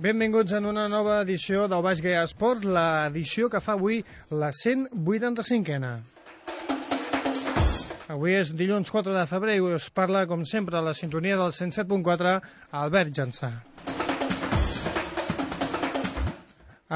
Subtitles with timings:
[0.00, 3.98] Benvinguts en una nova edició del Baix Gaia Esports, l'edició que fa avui
[4.32, 5.90] la 185ena.
[8.14, 11.52] Avui és dilluns 4 de febrer i us parla, com sempre, a la sintonia del
[11.52, 12.32] 107.4,
[12.80, 13.52] Albert Jansà.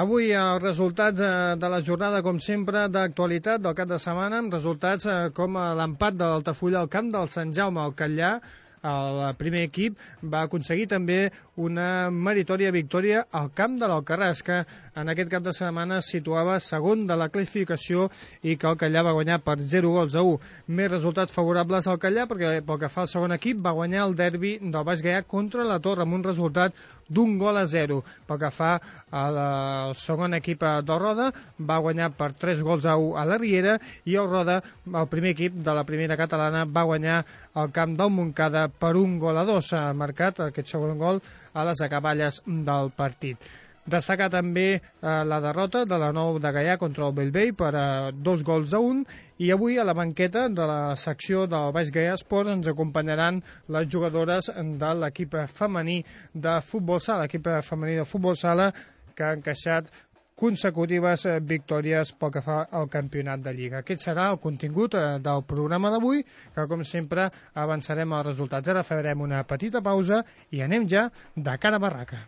[0.00, 4.56] Avui els resultats eh, de la jornada, com sempre, d'actualitat del cap de setmana, amb
[4.56, 8.38] resultats eh, com l'empat de l'Altafulla al camp del Sant Jaume al Catllà,
[8.84, 15.10] el primer equip va aconseguir també una meritòria victòria al camp de l'Alcarràs, que en
[15.10, 18.09] aquest cap de setmana es situava segon de la classificació
[18.43, 20.38] i que el Callà va guanyar per 0 gols a 1.
[20.78, 24.15] Més resultats favorables al Callà perquè pel que fa al segon equip va guanyar el
[24.19, 26.78] derbi del Baix Gaià contra la Torre amb un resultat
[27.09, 28.00] d'un gol a 0.
[28.27, 28.71] Pel que fa
[29.10, 33.78] al segon equip del Roda, va guanyar per 3 gols a 1 a la Riera
[34.04, 38.10] i el Roda, el primer equip de la primera catalana, va guanyar al camp del
[38.10, 39.72] Montcada per un gol a 2.
[39.75, 41.21] Ha marcat aquest segon gol
[41.54, 43.38] a les acaballes del partit.
[43.84, 48.12] Destacar també eh, la derrota de la Nou de Gaià contra el Bellvei per eh,
[48.17, 49.03] dos gols a un
[49.45, 53.43] i avui a la banqueta de la secció del Baix Gaià Esports ens acompanyaran
[53.77, 56.00] les jugadores de l'equip femení
[56.33, 58.71] de futbol sala, l'equip femení de futbol sala
[59.15, 59.93] que ha encaixat
[60.34, 63.83] consecutives eh, victòries pel que fa al campionat de Lliga.
[63.84, 66.25] Aquest serà el contingut eh, del programa d'avui,
[66.55, 68.72] que com sempre avançarem els resultats.
[68.72, 72.25] Ara farem una petita pausa i anem ja de cara a barraca.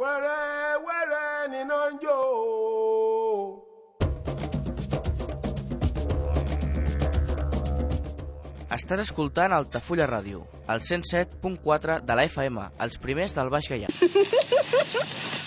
[0.00, 2.18] Wẹ́rẹ́ wẹ́rẹ́ níná ń jó.
[8.76, 10.40] Estàs escoltant Altafulla Ràdio,
[10.72, 12.56] el 107.4 de la FM,
[12.86, 13.88] els primers del Baix Gaià.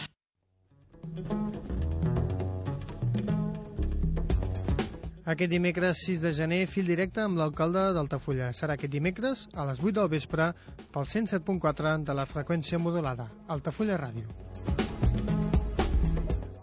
[5.34, 8.52] Aquest dimecres 6 de gener, fil directe amb l'alcalde d'Altafulla.
[8.54, 10.54] Serà aquest dimecres a les 8 del vespre
[10.94, 13.26] pel 107.4 de la freqüència modulada.
[13.56, 14.30] Altafulla Ràdio.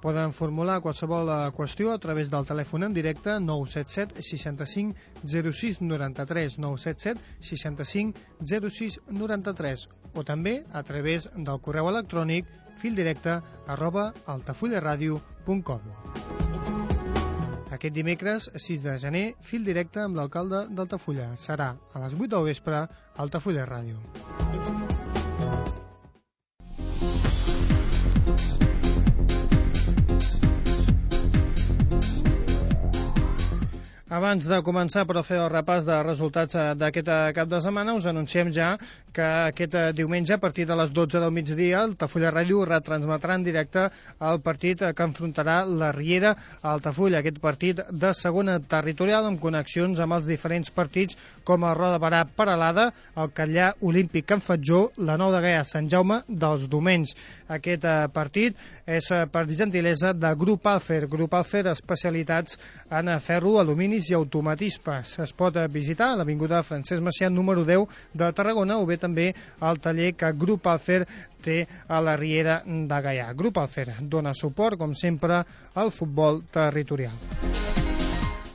[0.00, 4.94] Poden formular qualsevol eh, qüestió a través del telèfon en directe 977 65
[5.26, 7.18] 06 93 977
[7.50, 8.14] 65
[8.70, 12.46] 06 93 o també a través del correu electrònic
[12.78, 16.79] fildirecte arroba altafullaradio.com
[17.70, 21.30] Aquest dimecres, 6 de gener, fil directe amb l'alcalde d'Altafulla.
[21.38, 22.82] Serà a les 8 del vespre,
[23.26, 25.09] Altafulla Ràdio.
[34.10, 37.60] Abans de començar però a fer el repàs de resultats eh, d'aquest eh, cap de
[37.62, 38.72] setmana, us anunciem ja
[39.14, 43.36] que aquest eh, diumenge, a partir de les 12 del migdia, el Tafulla Ràdio retransmetrà
[43.38, 43.84] en directe
[44.26, 50.02] el partit que enfrontarà la Riera a Altafulla, aquest partit de segona territorial amb connexions
[50.02, 51.14] amb els diferents partits
[51.46, 55.86] com el Roda Barà Paralada, el Catllà Olímpic Can Fatjó, la Nou de Gaia Sant
[55.86, 57.14] Jaume dels Domenys.
[57.46, 58.58] Aquest partit
[58.90, 62.58] és per gentilesa de Grup Alfer, Grup Alfer especialitats
[62.90, 65.18] en ferro, alumini i automatismes.
[65.20, 69.28] Es pot visitar a l'Avinguda Francesc Macià número 10 de Tarragona o bé també
[69.60, 71.02] al taller que Grup Alfer
[71.44, 73.32] té a la Riera de Gaià.
[73.36, 75.44] Grup Alfer dona suport, com sempre,
[75.74, 77.79] al futbol territorial.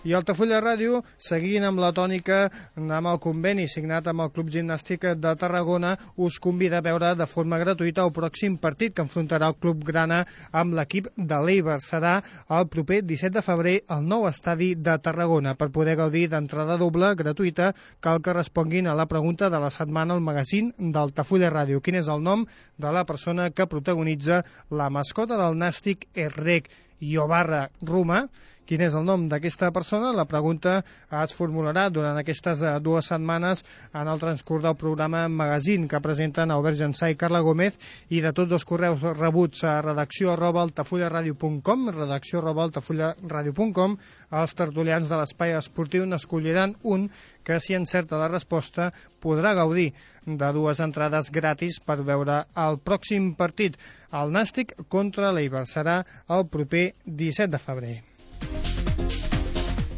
[0.06, 2.44] I Altafulla Ràdio, seguint amb la tònica,
[2.78, 7.25] amb el conveni signat amb el Club Gimnàstic de Tarragona, us convida a veure de
[7.25, 10.22] forma gratuïta el pròxim partit que enfrontarà el Club Grana
[10.54, 11.80] amb l'equip de l'Eiber.
[11.81, 12.19] Serà
[12.54, 15.56] el proper 17 de febrer al nou estadi de Tarragona.
[15.57, 20.13] Per poder gaudir d'entrada doble gratuïta, cal que responguin a la pregunta de la setmana
[20.13, 21.81] al magazín d'Altafulla Ràdio.
[21.81, 22.46] Quin és el nom
[22.78, 26.69] de la persona que protagonitza la mascota del Nàstic Errec
[27.02, 28.28] Iobarra Ruma,
[28.66, 30.12] quin és el nom d'aquesta persona.
[30.16, 30.80] La pregunta
[31.24, 33.64] es formularà durant aquestes eh, dues setmanes
[33.94, 37.78] en el transcurs del programa Magazine que presenten Albert Jansà i Carla Gómez
[38.10, 43.98] i de tots els correus rebuts a redacció arroba altafullaradio.com redacció arroba altafullaradio.com
[44.42, 47.10] els tertulians de l'espai esportiu n'escolliran un
[47.46, 48.90] que si encerta la resposta
[49.22, 49.92] podrà gaudir
[50.26, 53.78] de dues entrades gratis per veure el pròxim partit.
[54.12, 56.02] El Nàstic contra l'Eiber serà
[56.34, 58.15] el proper 17 de febrer.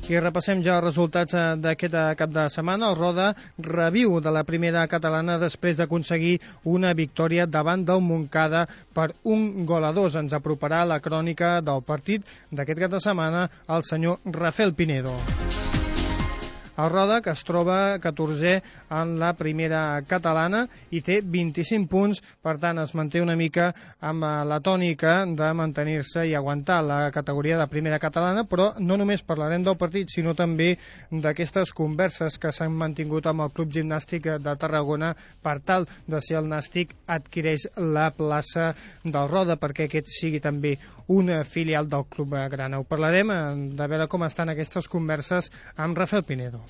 [0.07, 2.88] I repassem ja els resultats eh, d'aquest eh, cap de setmana.
[2.88, 3.25] El Roda
[3.60, 8.63] reviu de la primera catalana després d'aconseguir una victòria davant del Montcada
[8.95, 10.16] per un gol a dos.
[10.16, 15.18] Ens aproparà la crònica del partit d'aquest cap de setmana el senyor Rafael Pinedo.
[16.77, 18.53] El Roda, que es troba 14è
[18.94, 23.71] en la primera catalana i té 25 punts, per tant es manté una mica
[24.06, 28.97] amb eh, la tònica de mantenir-se i aguantar la categoria de primera catalana, però no
[29.01, 30.75] només parlarem del partit, sinó també
[31.09, 36.38] d'aquestes converses que s'han mantingut amb el Club Gimnàstic de Tarragona per tal de si
[36.38, 38.69] el Nàstic adquireix la plaça
[39.03, 40.77] del Roda perquè aquest sigui també
[41.07, 42.80] una filial del Club Grana.
[42.80, 43.44] Ho parlarem eh,
[43.80, 46.67] de veure com estan aquestes converses amb Rafael Pinedo.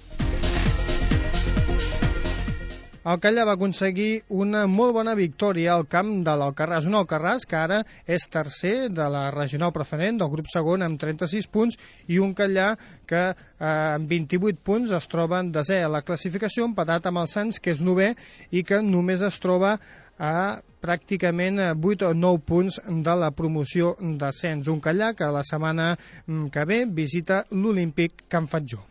[3.07, 6.89] El Calla va aconseguir una molt bona victòria al camp de l'Alcarràs.
[6.89, 11.47] Un Alcarràs que ara és tercer de la regional preferent del grup segon amb 36
[11.47, 11.79] punts
[12.11, 12.73] i un Callà
[13.07, 17.31] que eh, amb 28 punts es troba en desè a la classificació, empatat amb el
[17.31, 18.11] Sants, que és novè
[18.51, 19.77] i que només es troba
[20.19, 20.35] a
[20.83, 24.67] pràcticament 8 o 9 punts de la promoció d'ascens.
[24.67, 28.83] Un Callà que la setmana mm, que ve visita l'Olímpic Can Fatjó.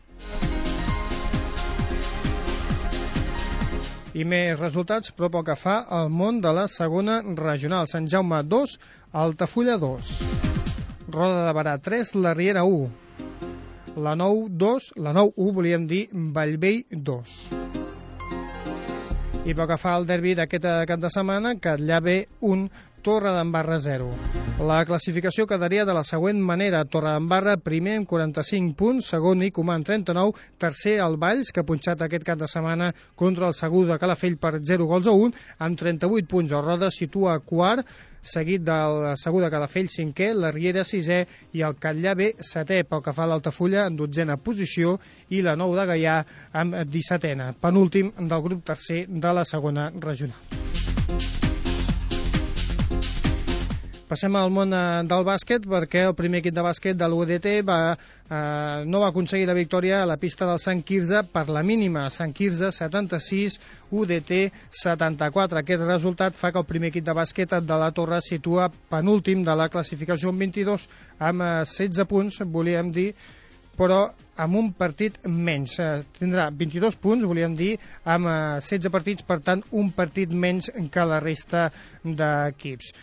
[4.16, 7.84] I més resultats, però pel que fa al món de la segona regional.
[7.90, 8.76] Sant Jaume 2,
[9.12, 10.12] Altafulla 2.
[11.12, 12.88] Roda de Barà 3, la Riera 1.
[14.06, 17.36] La 9 2, la 9 1 volíem dir Vallvell 2.
[19.46, 22.00] I pel que fa al derbi d'aquest cap de setmana, Catllà
[22.40, 22.64] 1,
[23.06, 24.08] Torre d'Embarra 0.
[24.66, 26.80] La classificació quedaria de la següent manera.
[26.90, 31.62] Torre d'Embarra primer amb 45 punts, segon i Comà amb 39, tercer el Valls, que
[31.62, 35.14] ha punxat aquest cap de setmana contra el Segur de Calafell per 0 gols a
[35.14, 35.30] 1,
[35.68, 36.50] amb 38 punts.
[36.50, 37.86] El Roda situa quart,
[38.26, 41.22] seguit del Segur de Calafell cinquè, la Riera sisè
[41.54, 44.98] i el Catllà B setè, pel que fa a l'Altafulla en dotzena posició
[45.30, 46.18] i la Nou de Gaià
[46.58, 50.65] amb 17ena, penúltim del grup tercer de la segona regional.
[54.06, 57.78] Passem al món eh, del bàsquet perquè el primer equip de bàsquet de l'UDT va,
[57.90, 62.04] eh, no va aconseguir la victòria a la pista del Sant Quirze per la mínima.
[62.14, 63.56] Sant Quirze 76,
[63.90, 64.30] UDT
[64.70, 65.58] 74.
[65.58, 69.58] Aquest resultat fa que el primer equip de bàsquet de la Torre situa penúltim de
[69.58, 70.86] la classificació amb 22
[71.26, 73.08] amb 16 eh, punts, volíem dir,
[73.74, 74.04] però
[74.38, 75.80] amb un partit menys.
[75.82, 77.74] Eh, tindrà 22 punts, volíem dir,
[78.06, 78.30] amb
[78.62, 81.66] 16 partits, per tant, un partit menys que la resta
[82.06, 82.94] d'equips.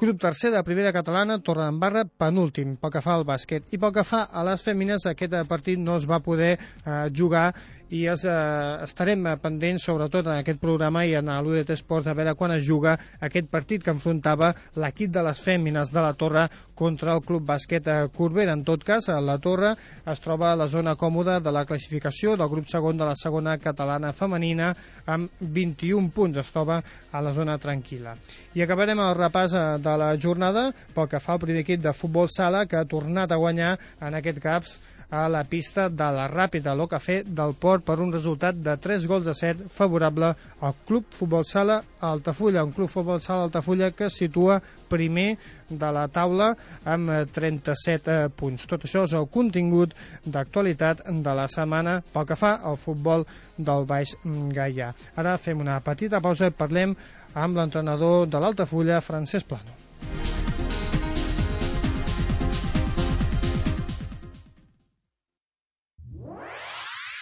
[0.00, 3.66] Grup tercer de primera catalana, Torredembarra, penúltim pel que fa al bàsquet.
[3.76, 7.50] I pel que fa a les fèmines, aquest partit no es va poder eh, jugar
[7.90, 12.36] i es, eh, estarem pendents sobretot en aquest programa i en l'UDT Esports a veure
[12.38, 17.14] quan es juga aquest partit que enfrontava l'equip de les fèmines de la Torre contra
[17.14, 18.54] el Club Bàsquet eh, Corbera.
[18.54, 19.74] En tot cas, la Torre
[20.06, 23.56] es troba a la zona còmoda de la classificació del grup segon de la segona
[23.58, 24.70] catalana femenina
[25.06, 26.38] amb 21 punts.
[26.40, 26.80] Es troba
[27.10, 28.14] a la zona tranquil·la.
[28.54, 31.96] I acabarem el repàs eh, de la jornada pel que fa al primer equip de
[31.96, 34.78] futbol sala que ha tornat a guanyar en aquest caps
[35.10, 39.26] a la pista de la Ràpida Locafé del Port per un resultat de 3 gols
[39.26, 44.18] a 7 favorable al Club Futbol Sala Altafulla, un Club Futbol Sala Altafulla que es
[44.22, 45.36] situa primer
[45.68, 46.52] de la taula
[46.84, 48.66] amb 37 eh, punts.
[48.70, 53.26] Tot això és el contingut d'actualitat de la setmana pel que fa al futbol
[53.58, 54.92] del Baix Gaià.
[55.16, 56.96] Ara fem una petita pausa i parlem
[57.34, 60.39] amb l'entrenador de l'Altafulla, Francesc Plano.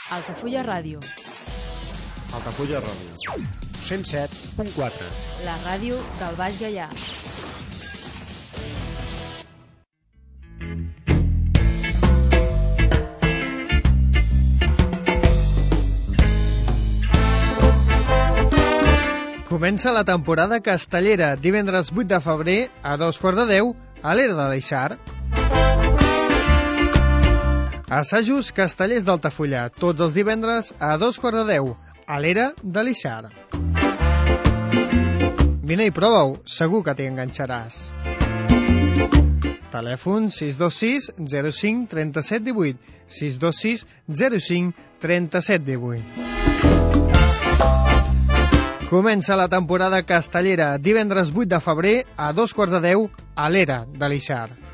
[0.08, 1.00] Altafulla Ràdio.
[2.32, 3.34] Altafulla Ràdio.
[3.84, 5.08] 107.4.
[5.44, 6.86] La ràdio del Baix Gaià.
[19.50, 24.40] Comença la temporada castellera divendres 8 de febrer a dos quarts de 10 a l'Era
[24.40, 24.88] de l'Eixar.
[27.88, 31.70] Assajos castellers d'Altafulla, tots els divendres a dos quarts de deu,
[32.04, 33.30] a l'era de l'Ixar.
[35.64, 37.88] Vine i prova-ho, segur que t'hi enganxaràs.
[39.72, 42.76] Telèfon 626 05 37 18
[43.08, 43.86] 626
[44.36, 46.28] 05 37 18
[48.88, 53.86] Comença la temporada castellera divendres 8 de febrer a dos quarts de deu a l'era
[53.88, 54.67] de l'Ixar.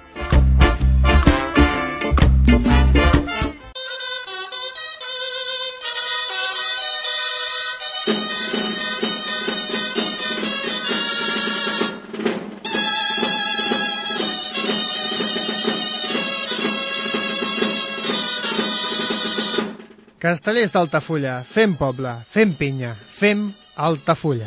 [20.25, 23.43] Castellers d'Altafulla, fem poble, fem pinya, fem
[23.77, 24.47] Altafulla.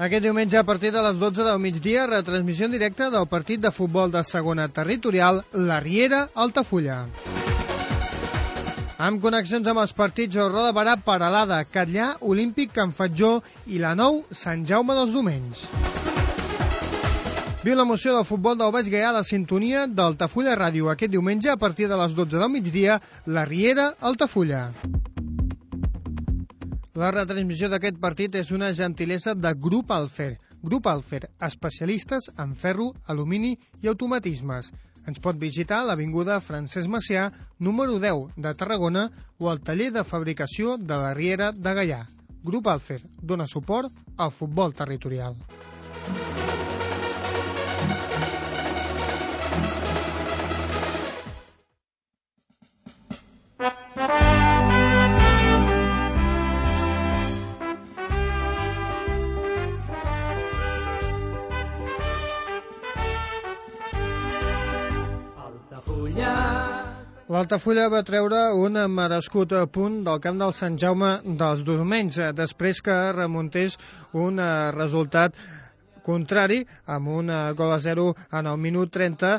[0.00, 3.70] Aquest diumenge a partir de les 12 del migdia, retransmissió en directe del partit de
[3.70, 7.04] futbol de segona territorial La Riera Altafulla.
[9.00, 13.38] Amb connexions amb els partits Roda Barà, Paralada, Catllà, Olímpic, Can Fatjó
[13.72, 15.62] i la Nou Sant Jaume dels Domenys.
[17.62, 21.56] Viu l'emoció del futbol del Baix Gaià a la sintonia d'Altafulla Ràdio aquest diumenge a
[21.56, 24.66] partir de les 12 del migdia, la Riera Altafulla.
[27.00, 30.34] La retransmissió d'aquest partit és una gentilesa de Grup Alfer.
[30.60, 34.74] Grup Alfer, especialistes en ferro, alumini i automatismes.
[35.08, 37.28] Ens pot visitar a l'Avinguda Francesc Macià,
[37.58, 39.06] número 10 de Tarragona
[39.38, 42.02] o al taller de fabricació de la Riera de Gaià.
[42.44, 45.36] Grup Alfer dona suport al futbol territorial.
[67.40, 72.82] L'Altafulla va treure un merescut punt del camp del Sant Jaume dels Domenys, eh, després
[72.84, 73.78] que remuntés
[74.12, 75.38] un eh, resultat
[76.04, 78.04] contrari amb un eh, gol a 0
[78.36, 79.32] en el minut 30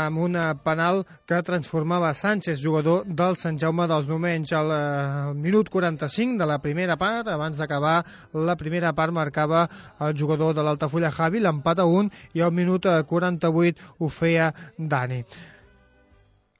[0.00, 4.56] amb una penal que transformava Sánchez, jugador del Sant Jaume dels Domenys.
[4.56, 7.98] Al minut 45 de la primera part, abans d'acabar
[8.32, 9.68] la primera part, marcava
[10.00, 15.26] el jugador de l'Altafulla Javi, l'empat a 1, i al minut 48 ho feia Dani.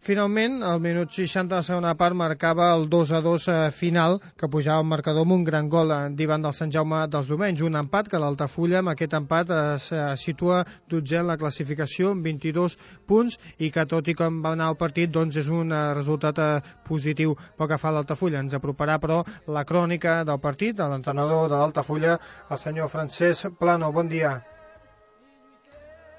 [0.03, 4.17] Finalment, al minut 60 de la segona part marcava el 2 a 2 eh, final
[4.35, 7.61] que pujava el marcador amb un gran gol eh, d'Ivan del Sant Jaume dels Domenys.
[7.63, 12.27] Un empat que l'Altafulla amb aquest empat es eh, situa dotzè en la classificació amb
[12.27, 12.75] 22
[13.07, 16.41] punts i que tot i com va anar el partit doncs és un resultat
[16.89, 18.43] positiu pel que fa a l'Altafulla.
[18.43, 19.21] Ens aproparà però
[19.55, 22.19] la crònica del partit de l'entrenador de l'Altafulla,
[22.51, 23.93] el senyor Francesc Plano.
[23.95, 24.35] Bon dia.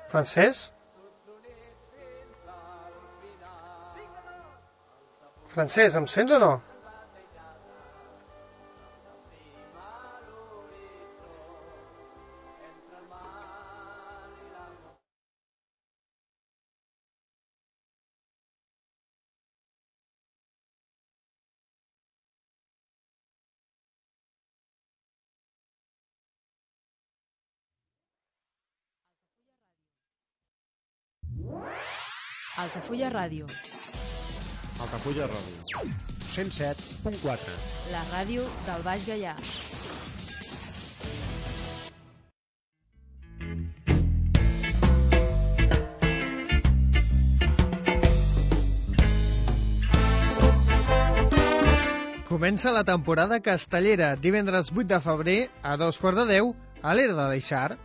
[0.07, 0.72] Francesc?
[5.53, 6.53] Francesc, em sents o no?
[32.63, 33.47] Altafulla Ràdio.
[34.83, 35.83] Altafulla Ràdio.
[36.33, 37.53] 107.4.
[37.93, 39.35] La ràdio del Baix Gaià.
[52.27, 57.15] Comença la temporada castellera, divendres 8 de febrer, a dos quarts de 10, a l'Era
[57.21, 57.77] de l'Eixar.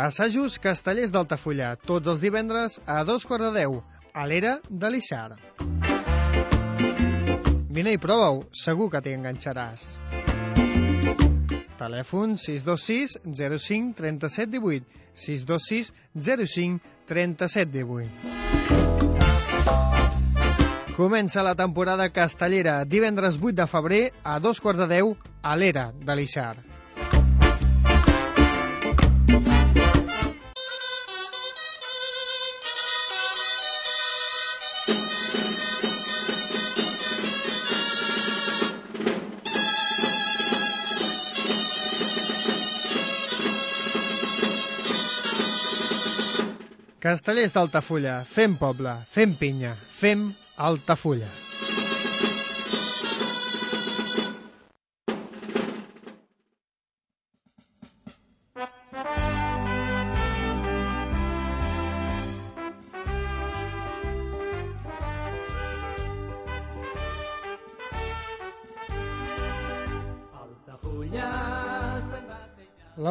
[0.00, 5.36] Assajos castellers d'Altafulla, tots els divendres a dos quarts de 10, a l'Era de l'Ixar.
[7.70, 9.96] Vine i prova-ho, segur que t'hi enganxaràs.
[11.80, 18.10] Telèfon 626 05 37 18 626 05 37 18
[20.96, 25.92] Comença la temporada castellera divendres 8 de febrer a dos quarts de 10 a l'Era
[25.96, 26.69] de l'Ixar.
[47.00, 50.26] Castellers d'Altafulla, fem poble, fem pinya, fem
[50.60, 51.30] Altafulla.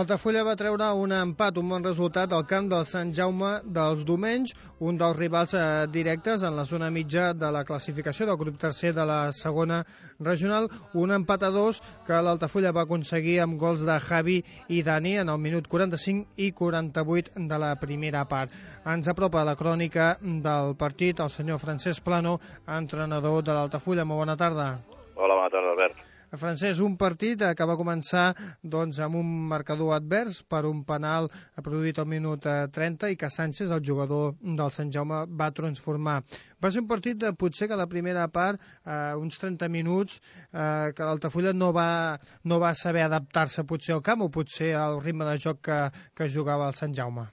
[0.09, 4.55] L'Altafulla va treure un empat, un bon resultat al camp del Sant Jaume dels Domenys,
[4.81, 8.95] un dels rivals eh, directes en la zona mitja de la classificació del grup tercer
[8.97, 9.83] de la segona
[10.17, 10.65] regional.
[10.97, 14.41] Un empat a dos que l'Altafulla va aconseguir amb gols de Javi
[14.73, 18.49] i Dani en el minut 45 i 48 de la primera part.
[18.89, 24.09] Ens apropa la crònica del partit el senyor Francesc Plano, entrenador de l'Altafulla.
[24.09, 24.71] Molt bona tarda.
[25.13, 26.08] Hola, bona tarda, Albert.
[26.37, 31.29] Francesc, un partit eh, que va començar doncs, amb un marcador advers per un penal
[31.65, 36.19] produït al minut eh, 30 i que Sánchez, el jugador del Sant Jaume, va transformar.
[36.61, 40.19] Va ser un partit de, potser que la primera part, eh, uns 30 minuts,
[40.53, 45.01] eh, que l'Altafulla no va, no va saber adaptar-se potser al camp o potser al
[45.01, 45.81] ritme de joc que,
[46.13, 47.25] que jugava el Sant Jaume.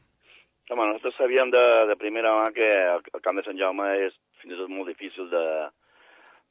[0.66, 4.16] Home, nosaltres sabíem de, de primera mà que el, el camp de Sant Jaume és
[4.40, 5.42] fins i tot molt difícil de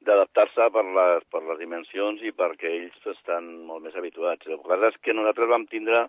[0.05, 4.47] d'adaptar-se per, les, per les dimensions i perquè ells estan molt més habituats.
[4.47, 6.05] El que és que nosaltres vam tindre,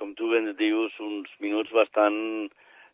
[0.00, 2.16] com tu ben dius, uns minuts bastant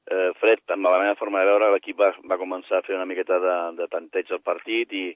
[0.07, 3.07] eh, fred, amb la meva forma de veure, l'equip va, va començar a fer una
[3.11, 5.07] miqueta de, de tanteig al partit i,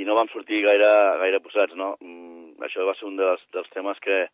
[0.00, 0.90] i no vam sortir gaire,
[1.22, 1.94] gaire posats, no?
[2.04, 4.26] Mm, això va ser un dels, dels temes que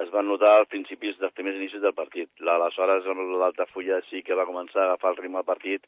[0.00, 2.30] es van notar als principis dels primers inicis del partit.
[2.40, 3.08] Aleshores,
[3.40, 5.84] l'Altafulla sí que va començar a agafar el ritme del partit,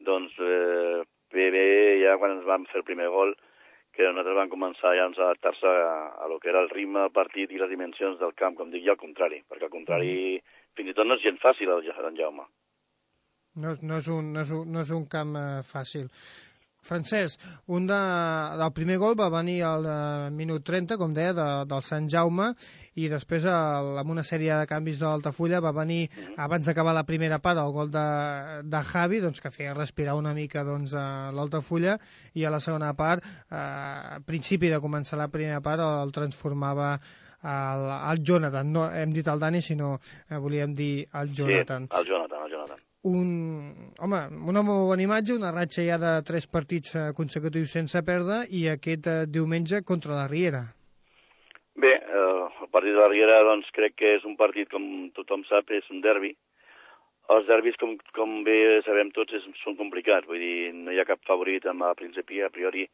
[0.00, 1.02] doncs eh,
[1.34, 1.66] bé, bé,
[2.02, 3.34] ja quan ens vam fer el primer gol,
[3.94, 5.94] que nosaltres vam començar ja doncs, a adaptar-se a,
[6.24, 8.82] a lo que era el ritme del partit i les dimensions del camp, com dic,
[8.86, 10.14] i al contrari, perquè al contrari
[10.74, 12.46] fins i tot no és gens fàcil el en Jaume.
[13.54, 16.08] No, no, és un, no, és un, no és un camp eh, fàcil.
[16.84, 17.42] Francesc,
[17.72, 17.98] un de,
[18.60, 22.52] del primer gol va venir al eh, minut 30, com deia, de, del Sant Jaume,
[23.00, 27.06] i després, el, amb una sèrie de canvis de l'Altafulla, va venir, abans d'acabar la
[27.08, 28.06] primera part, el gol de,
[28.70, 30.94] de Javi, doncs, que feia respirar una mica doncs,
[31.34, 31.98] l'Altafulla,
[32.34, 36.94] i a la segona part, eh, a principi de començar la primera part, el transformava
[37.44, 41.88] el, el Jonathan, no hem dit el Dani, sinó eh, volíem dir el Jonathan.
[41.90, 42.33] Sí, el Jonathan.
[43.04, 43.28] Un,
[44.00, 48.38] home, una molt bona imatge, una ratxa ja de tres partits eh, consecutius sense perdre
[48.48, 50.62] i aquest eh, diumenge contra la Riera.
[51.84, 54.86] Bé, eh, el partit de la Riera doncs, crec que és un partit, com
[55.18, 56.32] tothom sap, és un derbi.
[57.34, 58.56] Els derbis, com, com bé
[58.88, 60.28] sabem tots, és, són complicats.
[60.28, 62.86] Vull dir, no hi ha cap favorit amb a principi, a priori.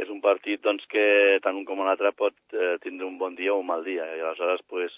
[0.00, 1.04] És un partit doncs, que
[1.44, 4.08] tant un com l'altre pot eh, tindre un bon dia o un mal dia.
[4.08, 4.96] I aleshores, pues,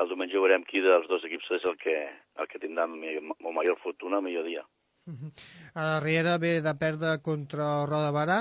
[0.00, 1.96] el diumenge veurem qui dels dos equips és el que,
[2.40, 4.64] el que tindrà amb major fortuna, millor dia.
[5.06, 5.30] Uh -huh.
[5.74, 8.40] A la Riera ve de perdre contra el Roda Barà,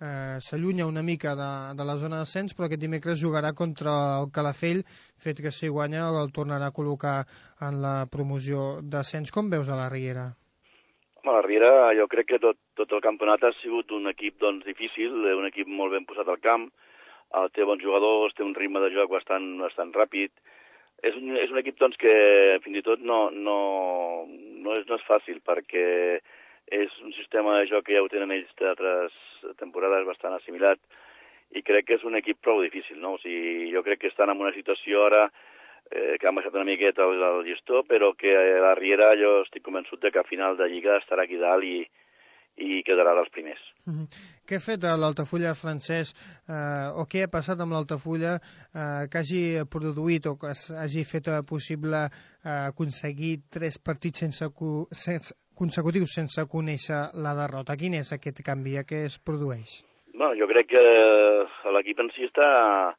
[0.00, 4.30] eh, s'allunya una mica de, de la zona d'ascens, però aquest dimecres jugarà contra el
[4.32, 4.82] Calafell,
[5.24, 7.24] fet que si guanya el tornarà a col·locar
[7.60, 9.30] en la promoció d'ascens.
[9.30, 10.26] Com veus a la Riera?
[11.22, 14.64] Home, la Riera jo crec que tot, tot el campionat ha sigut un equip doncs,
[14.64, 16.70] difícil, un equip molt ben posat al camp,
[17.34, 20.30] el té bons jugadors, té un ritme de joc bastant, bastant ràpid,
[21.04, 22.12] és un, és un equip doncs, que
[22.64, 23.58] fins i tot no, no,
[24.28, 25.86] no, és, no és fàcil perquè
[26.66, 29.14] és un sistema de joc que ja ho tenen ells d'altres
[29.60, 30.80] temporades bastant assimilat
[31.54, 33.14] i crec que és un equip prou difícil, no?
[33.14, 36.66] O sigui, jo crec que estan en una situació ara eh, que han baixat una
[36.66, 38.32] miqueta el, el gestor, però que
[38.64, 41.84] la Riera jo estic convençut de que a final de Lliga estarà aquí dalt i,
[42.56, 43.60] i quedarà dels primers.
[43.84, 44.06] Mm -hmm.
[44.46, 46.12] Què ha fet l'Altafulla francès
[46.48, 51.28] eh, o què ha passat amb l'Altafulla eh, que hagi produït o que hagi fet
[51.28, 54.44] eh, possible eh, aconseguir tres partits sense,
[54.90, 57.76] sense, consecutius sense conèixer la derrota?
[57.76, 59.84] Quin és aquest canvi que es produeix?
[60.14, 60.84] Bueno, jo crec que
[61.72, 62.96] l'equip en si està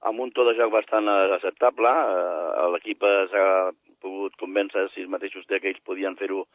[0.00, 1.88] amb un to de joc bastant acceptable.
[1.88, 3.70] Eh, L'equip s'ha
[4.02, 6.46] pogut convèncer a si mateixos que ells podien fer-ho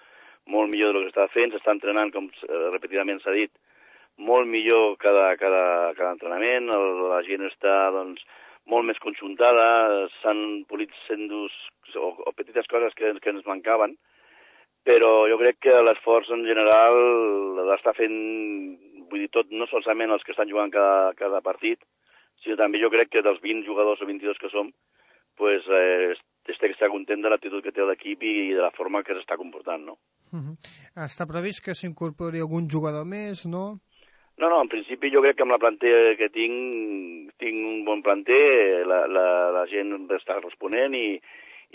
[0.47, 3.51] molt millor del que està fent, s'està entrenant, com eh, repetidament s'ha dit,
[4.17, 8.23] molt millor cada, cada, cada entrenament, el, la gent està doncs,
[8.69, 11.55] molt més conjuntada, s'han polit sendos
[11.99, 13.97] o, o petites coses que, que ens mancaven,
[14.87, 16.97] però jo crec que l'esforç en general
[17.69, 18.15] l'està fent,
[19.09, 21.79] vull dir, tot, no solament els que estan jugant cada, cada partit,
[22.43, 24.71] sinó també jo crec que dels 20 jugadors o 22 que som,
[25.39, 26.13] pues, eh,
[26.45, 29.37] té que estar content de l'actitud que té l'equip i de la forma que s'està
[29.39, 29.97] comportant, no?
[30.33, 30.55] Uh -huh.
[31.07, 33.79] Està previst que s'incorpori algun jugador més, no?
[34.37, 38.01] No, no, en principi jo crec que amb la planter que tinc, tinc un bon
[38.01, 41.21] planter, la, la, la gent està responent i,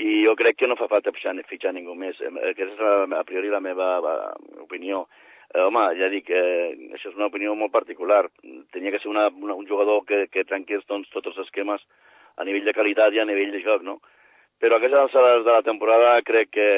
[0.02, 2.18] i jo crec que no fa falta fitxar, fitxar ningú més.
[2.20, 4.16] Aquesta és la, a priori la meva va,
[4.64, 5.06] opinió.
[5.54, 8.24] Eh, home, ja dic, eh, això és una opinió molt particular.
[8.74, 11.86] Tenia que ser una, una, un jugador que, que trenqués doncs, tots els esquemes
[12.38, 14.00] a nivell de qualitat i a nivell de joc, no?
[14.58, 16.68] Però a aquestes alçades de la temporada crec que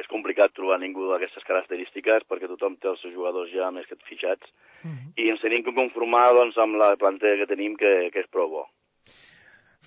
[0.00, 3.98] és complicat trobar ningú d'aquestes característiques perquè tothom té els seus jugadors ja més que
[4.08, 4.50] fitxats
[4.82, 5.12] uh -huh.
[5.16, 8.48] i ens tenim que conformar doncs, amb la plantilla que tenim que, que és prou
[8.50, 8.66] bo.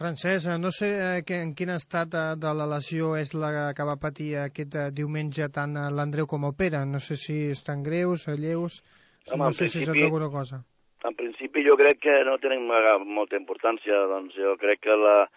[0.02, 0.88] Francesc, no sé
[1.20, 4.90] eh, en quin estat eh, de la lesió és la que va patir aquest eh,
[5.00, 6.86] diumenge tant l'Andreu com el Pere.
[6.86, 8.82] No sé si estan greus, lleus,
[9.30, 10.64] Home, no sé si és alguna cosa.
[11.04, 12.66] En principi jo crec que no tenen
[13.18, 15.28] molta importància, doncs jo crec que la,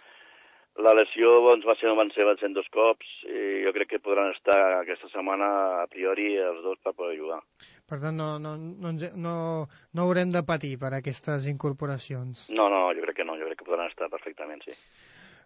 [0.83, 4.01] La lesió doncs, va ser, van ser, van ser dos cops i jo crec que
[4.03, 5.47] podran estar aquesta setmana
[5.85, 7.39] a priori els dos per poder jugar.
[7.87, 9.35] Per tant, no, no, no, ens- no,
[9.95, 12.49] no haurem de patir per aquestes incorporacions.
[12.51, 14.75] No, no, jo crec que no, jo crec que podran estar perfectament, sí.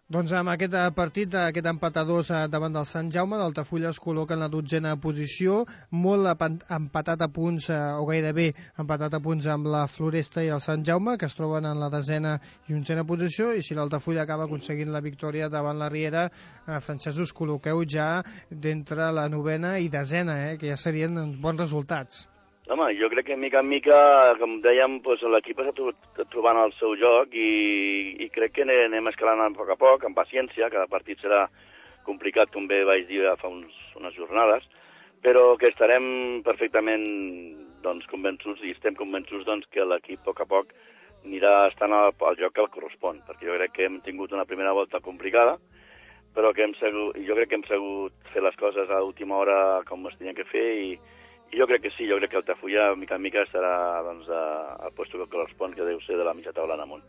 [0.09, 3.37] Doncs amb aquest eh, partit, eh, aquest empat a dos eh, davant del Sant Jaume,
[3.37, 5.59] l'Altafulla es col·loca en la dotzena posició,
[5.93, 6.41] molt
[6.73, 8.47] empatat a punts, o gairebé
[8.81, 11.91] empatat a punts amb la Floresta i el Sant Jaume, que es troben en la
[11.93, 12.33] desena
[12.65, 16.25] i onzena posició, i si l'Altafulla acaba aconseguint la victòria davant la Riera,
[16.65, 16.81] eh,
[17.21, 18.09] us col·loqueu ja
[18.49, 22.25] d'entre la novena i desena, eh, que ja serien bons resultats.
[22.69, 23.99] Home, jo crec que mica en mica,
[24.37, 27.47] com dèiem, doncs, l'equip està tro- trobant el seu joc i,
[28.21, 31.47] i crec que ane- anem escalant a poc a poc, amb paciència, cada partit serà
[32.05, 34.69] complicat, com bé vaig dir fa uns, unes jornades,
[35.25, 37.09] però que estarem perfectament
[37.81, 40.73] doncs, convençuts i estem convençuts doncs, que l'equip a poc a poc
[41.25, 44.45] anirà estant al, al lloc que el correspon, perquè jo crec que hem tingut una
[44.45, 45.57] primera volta complicada,
[46.37, 49.81] però que hem segut, jo crec que hem sabut fer les coses a última hora
[49.89, 50.91] com es tenia que fer i
[51.53, 54.75] jo crec que sí, jo crec que el Tafulla mica en mica estarà doncs, a,
[54.85, 57.03] al lloc que correspon, que deu ser de la mitja taula en amunt.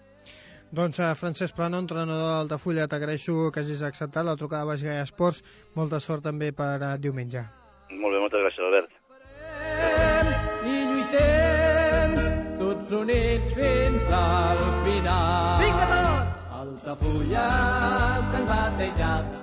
[0.70, 5.03] Doncs uh, Francesc Plano, entrenador d'Altafulla, t'agraeixo que hagis acceptat la trucada de Baix Gaia
[5.03, 5.42] Esports.
[5.74, 7.42] Molta sort també per uh, diumenge.
[7.90, 8.96] Molt bé, moltes gràcies, Albert.
[10.70, 12.16] i lluitem
[12.62, 15.61] tots units fins al final.
[15.64, 16.48] Vinga tots!
[16.61, 17.46] Altafulla
[18.31, 19.39] tan batejada.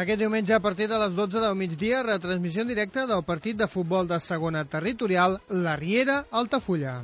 [0.00, 3.66] Aquest diumenge, a partir de les 12 del migdia, retransmissió en directe del partit de
[3.68, 6.94] futbol de segona territorial La Riera Altafulla.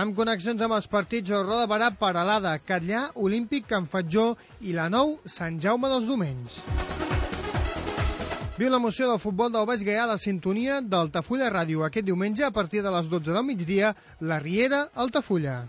[0.00, 5.14] Amb connexions amb els partits Roda Barà, Paralada, Catllà, Olímpic, Can Fatjó i la Nou
[5.36, 6.58] Sant Jaume dels Domenys.
[8.58, 11.86] Viu l'emoció del futbol del Baix Gaià a la sintonia d'Altafulla Ràdio.
[11.86, 15.60] Aquest diumenge, a partir de les 12 del migdia, La Riera Altafulla.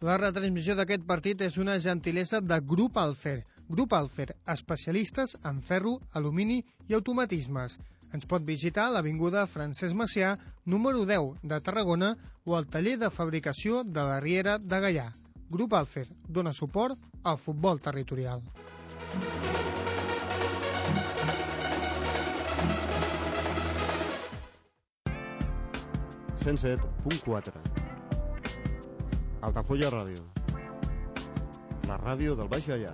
[0.00, 3.42] La retransmissió d'aquest partit és una gentilesa de Grup Alfer.
[3.68, 6.56] Grup Alfer, especialistes en ferro, alumini
[6.88, 7.74] i automatismes.
[8.16, 10.32] Ens pot visitar a l'Avinguda Francesc Macià,
[10.64, 12.14] número 10 de Tarragona
[12.46, 15.06] o al taller de fabricació de la Riera de Gaià.
[15.50, 18.40] Grup Alfer dona suport al futbol territorial.
[26.40, 27.69] 107.4
[29.42, 30.26] Altafulla Ràdio.
[31.88, 32.92] La ràdio del Baix Gaià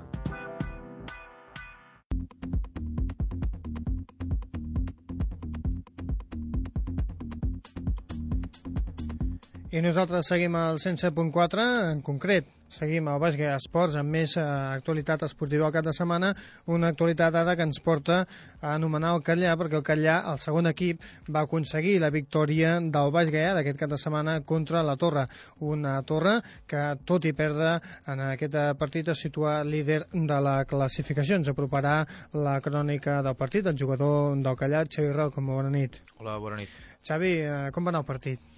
[9.76, 15.22] I nosaltres seguim al 107.4, en concret, seguim al Gaia Esports amb més eh, actualitat
[15.26, 16.32] esportiva al cap de setmana,
[16.66, 18.22] una actualitat ara que ens porta
[18.60, 23.12] a anomenar el Catllà, perquè el Catllà, el segon equip, va aconseguir la victòria del
[23.16, 25.26] Gaia d'aquest cap de setmana contra la Torre.
[25.60, 27.76] Una Torre que, tot i perdre
[28.06, 31.40] en aquest eh, partit, es situa líder de la classificació.
[31.40, 32.00] Ens aproparà
[32.34, 36.02] la crònica del partit, el jugador del Catllà, Xavi Rau, com bona nit.
[36.18, 36.74] Hola, bona nit.
[37.06, 38.55] Xavi, eh, com va anar el partit?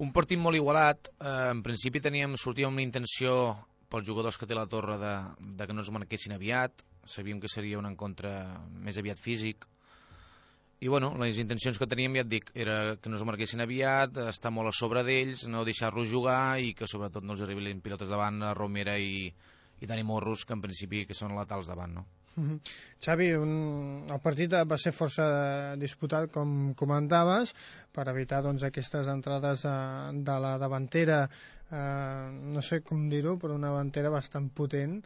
[0.00, 1.10] Un partit molt igualat.
[1.20, 3.34] Eh, en principi teníem, sortíem amb una intenció
[3.92, 5.12] pels jugadors que té la torre de,
[5.58, 6.86] de que no es marquessin aviat.
[7.04, 8.32] Sabíem que seria un encontre
[8.86, 9.66] més aviat físic.
[10.80, 14.16] I bueno, les intencions que teníem, ja et dic, era que no es marquessin aviat,
[14.30, 18.08] estar molt a sobre d'ells, no deixar-los jugar i que sobretot no els arribin pilotes
[18.08, 22.06] davant a Romera i, i Dani Morros, que en principi que són letals davant, no?
[22.36, 22.60] Mhm.
[23.02, 23.52] Xavi, un,
[24.08, 25.24] el partit va ser força
[25.80, 27.54] disputat, com comentaves,
[27.92, 29.76] per evitar doncs, aquestes entrades de,
[30.28, 31.24] de la davantera,
[31.70, 35.00] eh, no sé com dir-ho, però una davantera bastant potent,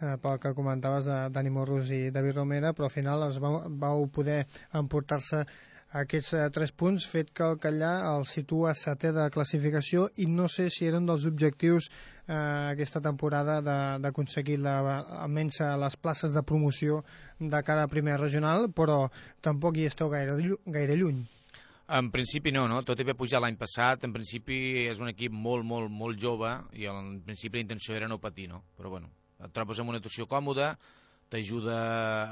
[0.00, 3.60] eh, pel que comentaves de Dani Morros i David Romera, però al final es vau,
[3.68, 4.46] vau poder
[4.80, 5.44] emportar-se
[5.90, 10.46] aquests eh, tres punts, fet que el Callà el situa setè de classificació i no
[10.48, 13.58] sé si eren dels objectius eh, aquesta temporada
[13.98, 17.02] d'aconseguir almenys eh, les places de promoció
[17.40, 19.08] de cara a primer regional, però
[19.42, 21.24] tampoc hi esteu gaire, gaire lluny.
[21.90, 22.84] En principi no, no?
[22.86, 26.52] Tot i haver pujat l'any passat, en principi és un equip molt, molt, molt jove
[26.78, 28.62] i en principi la intenció era no patir, no?
[28.78, 29.10] Però bueno,
[29.42, 30.76] et trobes en una situació còmoda,
[31.30, 31.78] t'ajuda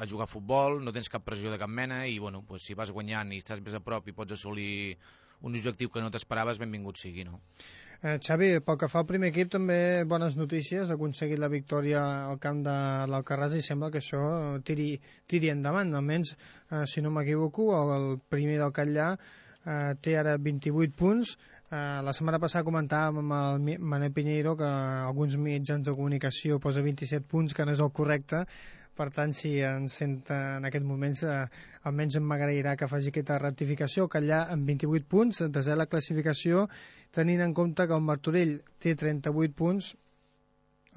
[0.00, 2.74] a jugar a futbol, no tens cap pressió de cap mena i bueno, pues, si
[2.74, 4.98] vas guanyant i estàs més a prop i pots assolir
[5.46, 7.38] un objectiu que no t'esperaves, benvingut sigui, no?
[8.02, 12.02] Eh, Xavi, pel que fa al primer equip, també bones notícies, ha aconseguit la victòria
[12.30, 12.74] al camp de
[13.10, 14.22] l'Alcarràs i sembla que això
[14.66, 14.92] tiri,
[15.30, 16.34] tiri endavant, almenys,
[16.70, 22.14] eh, si no m'equivoco, el, primer del Catllà eh, té ara 28 punts, Eh, la
[22.16, 27.52] setmana passada comentàvem amb el Manel Pinheiro que alguns mitjans de comunicació posa 27 punts,
[27.52, 28.40] que no és el correcte,
[28.98, 31.36] Per tant, si ens senta en aquest moment, eh,
[31.86, 36.66] almenys em m'agrairà que faci aquesta rectificació, que allà amb 28 punts, desè la classificació,
[37.14, 39.92] tenint en compte que el Martorell té 38 punts,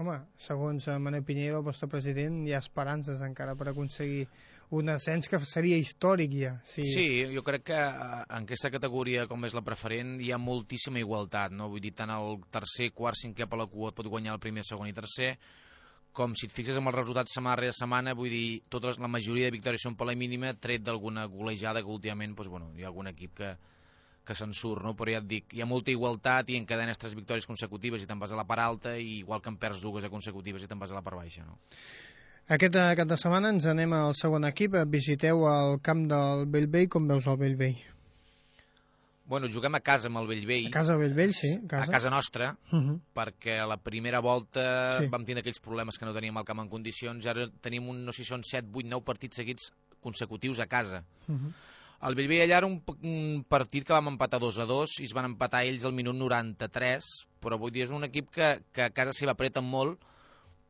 [0.01, 4.25] home, segons eh, Manel Pinheiro, el vostre president, hi ha esperances encara per aconseguir
[4.71, 6.51] un ascens que seria històric ja.
[6.63, 10.39] Sí, sí jo crec que eh, en aquesta categoria, com és la preferent, hi ha
[10.41, 11.69] moltíssima igualtat, no?
[11.69, 14.89] Vull dir, tant el tercer, quart, cinquè per la cua pot guanyar el primer, segon
[14.89, 15.35] i tercer,
[16.11, 19.47] com si et fixes amb els resultats setmana rere setmana, vull dir, totes, la majoria
[19.47, 22.89] de victòries són per la mínima, tret d'alguna golejada que últimament, doncs, bueno, hi ha
[22.91, 23.51] algun equip que,
[24.27, 24.93] que se'n surt, no?
[24.97, 28.19] però ja et dic, hi ha molta igualtat i encadenes tres victòries consecutives i te'n
[28.21, 30.91] vas a la part alta, i igual que en perds dues consecutives i te'n vas
[30.91, 31.45] a la part baixa.
[31.47, 31.57] No?
[32.51, 36.91] Aquest eh, cap de setmana ens anem al segon equip, visiteu el camp del Bellvei,
[36.91, 37.77] com veus el Bellvei?
[39.31, 40.65] Bueno, juguem a casa amb el Bellvei.
[40.67, 41.53] A casa Bellvei, sí.
[41.55, 42.97] A casa, a casa nostra, uh -huh.
[43.15, 45.07] perquè a la primera volta sí.
[45.07, 48.11] vam tenir aquells problemes que no teníem el camp en condicions, ara tenim un, no
[48.11, 51.05] sé si són 7, 8, 9 partits seguits consecutius a casa.
[51.29, 51.53] Uh -huh.
[52.09, 55.13] El Bellvei allà era un, un partit que vam empatar 2 a 2 i es
[55.13, 57.01] van empatar ells al minut 93,
[57.39, 59.97] però vull dir, és un equip que, que a casa seva apreten molt,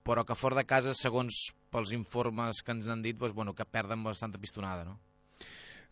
[0.04, 1.34] però que fora de casa, segons
[1.72, 5.00] pels informes que ens han dit, doncs, bueno, que perden bastanta pistonada, no?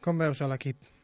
[0.01, 0.98] Com veus l'equip?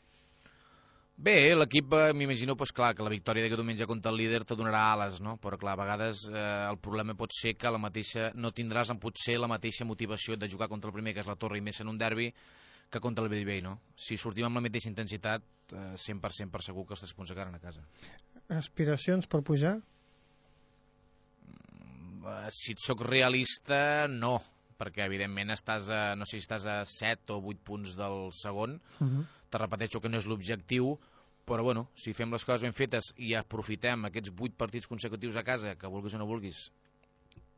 [1.15, 4.55] Bé, l'equip eh, m'imagino pues, clar, que la victòria d'aquest diumenge contra el líder te
[4.59, 5.37] donarà ales, no?
[5.39, 8.99] però clar, a vegades eh, el problema pot ser que la mateixa, no tindràs en
[8.99, 11.79] potser la mateixa motivació de jugar contra el primer, que és la Torre, i més
[11.79, 12.27] en un derbi,
[12.91, 13.61] que contra el Bellvei.
[13.63, 13.77] No?
[13.95, 17.55] Si sortim amb la mateixa intensitat, eh, 100% per segur que els tres punts acabaran
[17.55, 17.85] a casa.
[18.51, 19.77] Aspiracions per pujar?
[21.47, 24.41] Mm, eh, si et sóc realista, no
[24.75, 28.75] perquè evidentment estàs a, no sé si estàs a 7 o 8 punts del segon,
[28.99, 30.95] uh -huh te repeteixo que no és l'objectiu,
[31.45, 35.45] però bueno, si fem les coses ben fetes i aprofitem aquests vuit partits consecutius a
[35.45, 36.71] casa, que vulguis o no vulguis,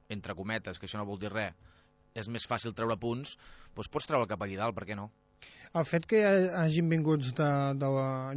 [0.10, 1.56] entre cometes, que això no vol dir res,
[2.18, 3.38] és més fàcil treure punts,
[3.76, 5.10] doncs pots treure cap allà dalt, per què no?
[5.78, 6.22] El fet que
[6.58, 7.90] hagin vingut de, de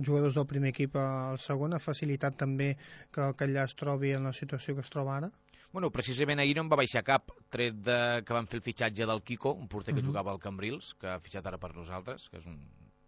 [0.07, 4.27] jugadors del primer equip al segon ha facilitat també que, que allà es trobi en
[4.27, 5.31] la situació que es troba ara?
[5.71, 9.07] Bueno, precisament ahir no em va baixar cap, tret de que van fer el fitxatge
[9.07, 10.11] del Kiko, un porter que uh -huh.
[10.11, 12.59] jugava al Cambrils, que ha fitxat ara per nosaltres, que és un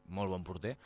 [0.08, 0.76] molt bon porter.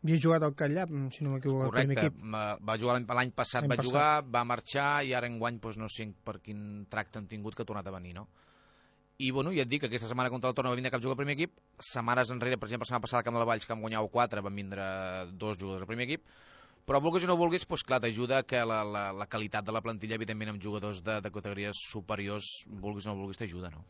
[0.00, 2.22] Havia jugat al Catllap, si no m'equivoco, al primer equip.
[2.24, 3.84] va jugar l'any passat, va passat.
[3.84, 7.66] jugar, va marxar i ara enguany doncs, no sé per quin tracte han tingut que
[7.66, 8.28] ha tornat a venir, no?
[9.20, 11.18] I bueno, ja et dic que aquesta setmana contra el torna va vindre cap jugador
[11.18, 13.66] al primer equip, setmanes enrere, per exemple, la setmana passada al Camp de la Valls,
[13.66, 14.86] que vam guanyar 4, van vindre
[15.36, 16.24] dos jugadors al primer equip,
[16.90, 19.78] però vulguis o no vulguis, doncs clar, t'ajuda que la, la, la qualitat de la
[19.78, 23.84] plantilla, evidentment, amb jugadors de, de categories superiors, vulguis o no vulguis, t'ajuda, no?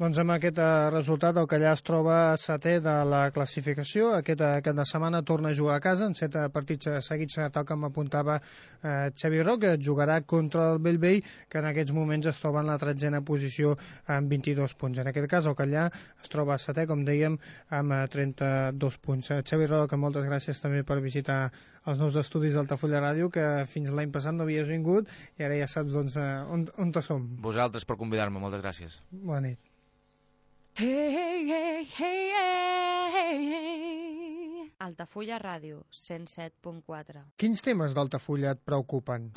[0.00, 4.08] Doncs amb aquest eh, resultat, el Callà es troba setè de la classificació.
[4.16, 7.38] Aquest, eh, aquest de setmana torna a jugar a casa, en set partits eh, seguits,
[7.54, 12.32] tal com apuntava eh, Xavi Roc, que jugarà contra el Bellvei, que en aquests moments
[12.32, 13.76] es troba en la tretzena posició
[14.10, 14.98] amb 22 punts.
[14.98, 17.38] En aquest cas, el Callà es troba setè, com dèiem,
[17.78, 19.36] amb 32 punts.
[19.38, 21.44] Xavi Roc, moltes gràcies també per visitar
[21.88, 25.68] els nous estudis d'Altafulla Ràdio, que fins l'any passat no havies vingut i ara ja
[25.70, 27.24] saps doncs, on, on te som.
[27.40, 29.00] Vosaltres per convidar-me, moltes gràcies.
[29.10, 29.60] Bona nit.
[30.80, 33.80] Hey, hey, hey, hey, hey.
[34.80, 37.24] Altafulla Ràdio, 107.4.
[37.40, 39.32] Quins temes d'Altafulla et preocupen?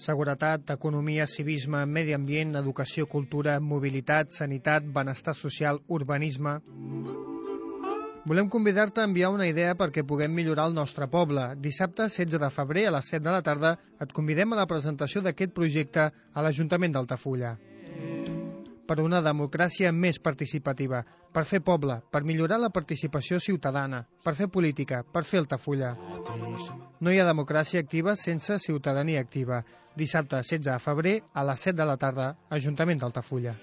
[0.00, 6.58] Seguretat, economia, civisme, medi ambient, educació, cultura, mobilitat, sanitat, benestar social, urbanisme...
[8.30, 11.48] Volem convidar-te a enviar una idea perquè puguem millorar el nostre poble.
[11.58, 15.18] Dissabte, 16 de febrer, a les 7 de la tarda, et convidem a la presentació
[15.24, 17.56] d'aquest projecte a l'Ajuntament d'Altafulla.
[18.86, 21.02] Per una democràcia més participativa,
[21.34, 25.96] per fer poble, per millorar la participació ciutadana, per fer política, per fer Altafulla.
[27.00, 29.64] No hi ha democràcia activa sense ciutadania activa.
[29.98, 33.58] Dissabte, 16 de febrer, a les 7 de la tarda, Ajuntament d'Altafulla.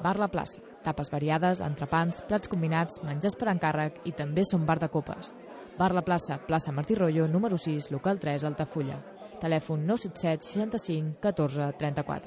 [0.00, 0.60] Bar La Plaça.
[0.82, 5.30] Tapes variades, entrepans, plats combinats, menjars per encàrrec i també són bar de copes.
[5.78, 9.19] Bar La Plaça, plaça Martí Rollo, número 6, local 3, Altafulla.
[9.40, 12.22] Telèfon 977 65 14 34.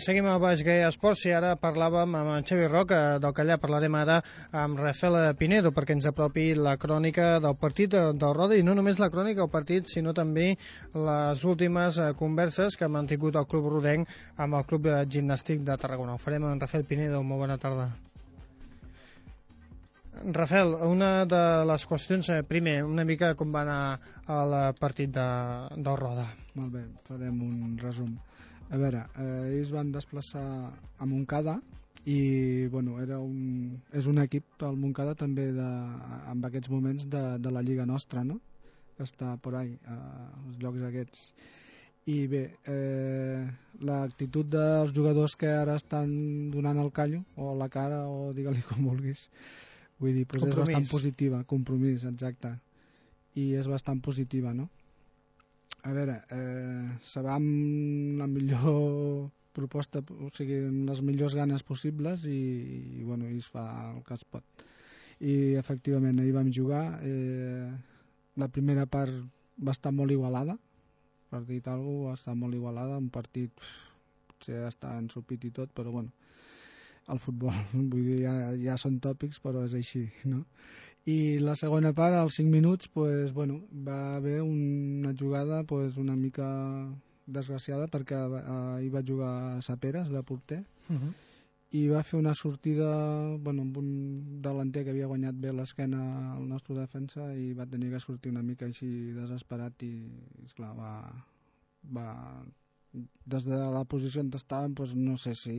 [0.00, 3.42] I seguim al Baix Gaia Esports i ara parlàvem amb en Xavi Roca, del que
[3.42, 4.14] allà parlarem ara
[4.56, 8.96] amb Rafael Pinedo perquè ens apropi la crònica del partit del Roda i no només
[9.02, 10.54] la crònica del partit sinó també
[10.94, 14.08] les últimes eh, converses que ha mantingut el Club Rodenc
[14.40, 16.16] amb el Club Gimnàstic de Tarragona.
[16.16, 17.20] Ho farem amb Rafael Pinedo.
[17.20, 17.90] Molt bona tarda.
[20.40, 23.78] Rafael, una de les qüestions, eh, primer, una mica com va anar
[24.40, 25.30] el partit de,
[25.76, 26.30] del Roda.
[26.56, 28.16] Molt bé, farem un resum.
[28.70, 31.58] A veure, eh, ells van desplaçar a Montcada
[32.06, 35.70] i bueno, era un, és un equip, el Montcada també de,
[36.30, 38.38] en aquests moments de, de la Lliga nostra, no?
[38.96, 41.26] que està por ahí, als llocs aquests.
[42.10, 43.44] I bé, eh,
[43.86, 46.10] l'actitud dels jugadors que ara estan
[46.52, 49.26] donant el callo, o la cara, o digue-li com vulguis,
[49.98, 52.54] vull dir, doncs és bastant positiva, compromís, exacte,
[53.40, 54.68] i és bastant positiva, no?
[55.82, 61.64] A veure, eh, se va amb la millor proposta, o sigui, amb les millors ganes
[61.66, 62.40] possibles i,
[63.00, 64.64] i bueno, i es fa el que es pot.
[65.20, 67.70] I efectivament, ahir vam jugar, eh,
[68.40, 69.14] la primera part
[69.60, 70.56] va estar molt igualada,
[71.30, 73.64] per dir alguna cosa, va estar molt igualada, un partit
[74.30, 76.12] potser està ensupit i tot, però bueno,
[77.08, 77.56] el futbol,
[77.92, 80.44] vull dir, ja, ja són tòpics, però és així, no?
[81.06, 86.16] I la segona part, als 5 minuts, pues, bueno, va haver una jugada pues, una
[86.16, 86.46] mica
[87.26, 91.12] desgraciada perquè eh, hi va jugar Saperes de porter Uh -huh.
[91.70, 96.48] i va fer una sortida bueno, amb un delanter que havia guanyat bé l'esquena al
[96.48, 100.10] nostre defensa i va tenir que sortir una mica així desesperat i,
[100.44, 100.92] esclar, va,
[101.96, 102.44] va
[102.92, 105.54] des de la posició on estàvem doncs no sé si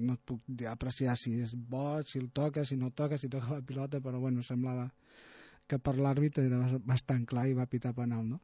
[0.00, 3.60] no et puc apreciar si és bo, si el toca, si no toca, si toca
[3.60, 4.88] la pilota, però bueno, semblava
[5.70, 8.40] que per l'àrbitre era bas- bastant clar i va pitar penal, no?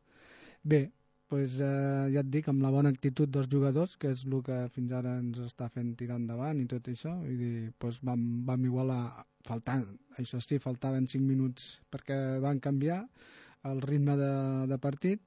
[0.62, 0.92] Bé,
[1.30, 4.60] doncs, eh, ja et dic, amb la bona actitud dels jugadors, que és el que
[4.74, 8.64] fins ara ens està fent tirar endavant i tot això, vull dir, doncs vam, vam
[8.64, 9.02] igualar,
[9.46, 9.86] faltant,
[10.22, 13.02] això sí, faltaven 5 minuts perquè van canviar
[13.70, 14.32] el ritme de,
[14.70, 15.22] de partit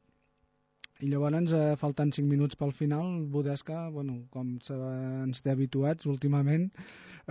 [1.01, 4.53] i llavors, eh, faltant 5 minuts pel final, Budesca, bueno, com
[5.25, 6.69] ens té habituats últimament,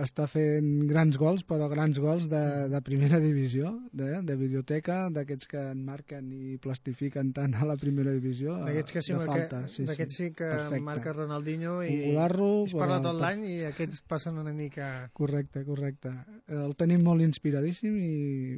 [0.01, 5.49] està fent grans gols, però grans gols de, de primera divisió, de, de biblioteca, d'aquests
[5.51, 8.55] que en marquen i plastifiquen tant a la primera divisió.
[8.57, 9.61] eh, D'aquests que sí, de que, falta.
[9.69, 10.81] sí, d'aquests sí que Perfecte.
[10.87, 14.89] marca Ronaldinho i golarro, es parla tot l'any i aquests passen una mica...
[15.13, 16.15] Correcte, correcte.
[16.49, 18.13] El tenim molt inspiradíssim i,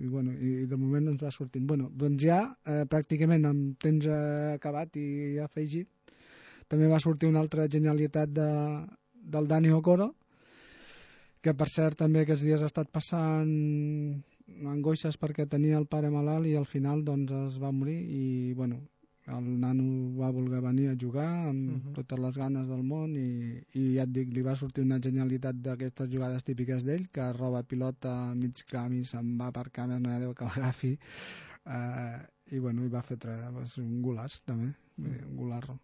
[0.05, 1.67] i, bueno, i de moment ens va sortint.
[1.67, 4.07] Bueno, doncs ja, eh, pràcticament amb temps
[4.55, 5.89] acabat i afegit,
[6.71, 8.51] també va sortir una altra genialitat de,
[9.35, 10.13] del Dani Okoro,
[11.45, 13.51] que per cert també aquests dies ha estat passant
[14.71, 18.79] angoixes perquè tenia el pare malalt i al final doncs es va morir i bueno,
[19.25, 19.85] el nano
[20.19, 21.93] va voler venir a jugar amb Mhm.
[21.97, 25.55] totes les ganes del món i, i ja et dic, li va sortir una genialitat
[25.55, 29.91] d'aquestes jugades típiques d'ell que roba pilota a mig camp i se'n va per camp
[29.99, 30.93] no hi ha Déu que l'agafi
[31.65, 32.19] eh,
[32.51, 35.79] i bueno, i va fer tres, va ser un golaç també, vull dir, un golarro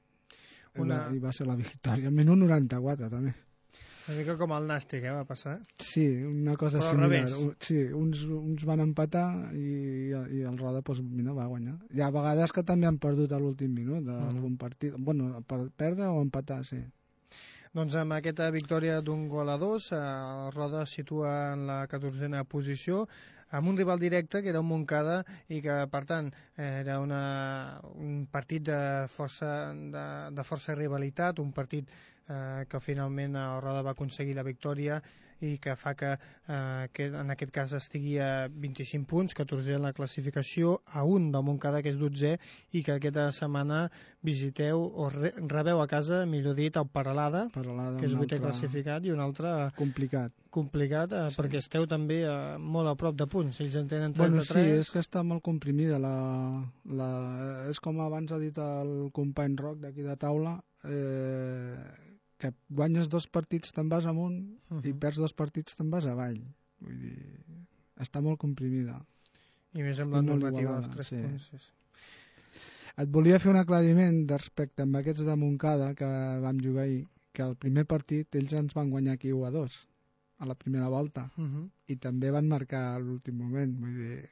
[0.77, 3.33] Una- i va ser la victòria al minut 94 també
[4.07, 5.57] Una mica com el Nàstic, eh, va passar.
[5.77, 7.51] Sí, una cosa Però similar.
[7.61, 9.67] Sí, uns, uns van empatar i,
[10.09, 11.75] i el Roda pues, mira, va guanyar.
[11.93, 14.97] Hi ha vegades que també han perdut a l'últim minut d'algun partit.
[14.97, 16.81] Bueno, per perdre o empatar, sí.
[17.77, 22.43] Doncs amb aquesta victòria d'un gol a dos, eh, el Roda situa en la 14a
[22.43, 23.05] posició
[23.51, 27.23] amb un rival directe que era un Montcada i que, per tant, era una,
[27.95, 28.79] un partit de
[29.11, 31.89] força, de, de força rivalitat, un partit
[32.27, 35.01] eh, que finalment el Roda va aconseguir la victòria
[35.41, 36.11] i que fa que,
[36.47, 41.31] eh, que en aquest cas estigui a 25 punts, 14 en la classificació, a un
[41.31, 42.37] del Montcada, que és 12,
[42.77, 43.89] i que aquesta setmana
[44.21, 48.37] visiteu o re, rebeu a casa, millor dit, el Paralada, Paralada, que és un vuitè
[48.37, 50.31] altre classificat, i un altre Complicat.
[50.51, 51.41] complicat, eh, Sí.
[51.41, 53.59] perquè esteu també eh, molt a prop de punts.
[53.61, 54.17] Ells en tenen 33.
[54.17, 55.97] Bueno, sí, és que està molt comprimida.
[55.97, 57.09] La, la,
[57.69, 62.10] és com abans ha dit el company Roc d'aquí de taula, eh,
[62.41, 64.39] que guanyes dos partits te'n vas amunt
[64.71, 64.85] uh -huh.
[64.85, 64.99] i Mhm.
[64.99, 66.39] perds dos partits te'n vas avall.
[66.81, 67.43] Vull dir,
[67.97, 68.97] està molt comprimida.
[69.73, 71.15] I més amb la normativa dels 3 sí.
[71.21, 71.43] punts.
[71.51, 71.57] Sí.
[71.57, 71.71] sí.
[72.97, 76.05] Et volia fer un aclariment respecte amb aquests de Montcada que
[76.41, 79.87] vam jugar ahir, que el primer partit ells ens van guanyar aquí 1 a 2
[80.39, 81.69] a la primera volta Uh -huh.
[81.87, 84.29] i també van marcar a l'últim moment vull dir,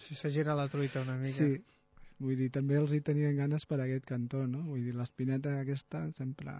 [0.00, 1.30] Si se gira la truita una mica.
[1.32, 1.62] sí,
[2.18, 4.62] vull dir, també els hi tenien ganes per aquest cantó, no?
[4.64, 6.52] Vull dir, l'espineta aquesta sempre...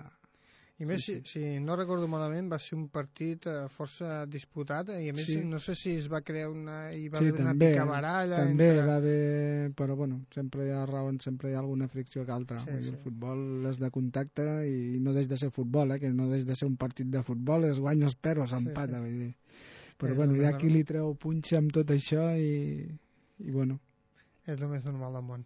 [0.79, 4.93] I més, Sí, si, si no recordo malament, va ser un partit eh, força disputat
[4.95, 5.41] eh, i a més Sí.
[5.43, 6.93] no sé si es va crear una...
[6.95, 8.37] hi va Sí, haver una també, picabaralla...
[8.45, 8.85] també entre...
[8.87, 9.73] va haver...
[9.75, 12.61] Però bueno, sempre hi ha raons, sempre hi ha alguna fricció que altra.
[12.63, 12.93] Sí, sí.
[12.95, 15.99] El futbol és de contacte i no deix de ser futbol, eh?
[15.99, 19.03] que no deix de ser un partit de futbol, es guanya, es perd o s'empata,
[19.03, 19.03] sí.
[19.09, 19.35] vull dir.
[19.99, 22.87] Però És bueno, hi ha qui li treu punxa amb tot això i,
[23.43, 23.81] i bueno,
[24.47, 25.43] És el més normal del món.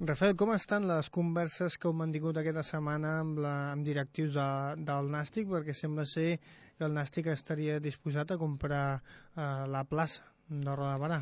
[0.00, 4.46] Rafael, com estan les converses que heu mantingut aquesta setmana amb, la, amb directius de,
[4.88, 5.50] del Nàstic?
[5.50, 6.38] Perquè sembla ser
[6.78, 11.18] que el Nàstic estaria disposat a comprar eh, la plaça de Roda Barà.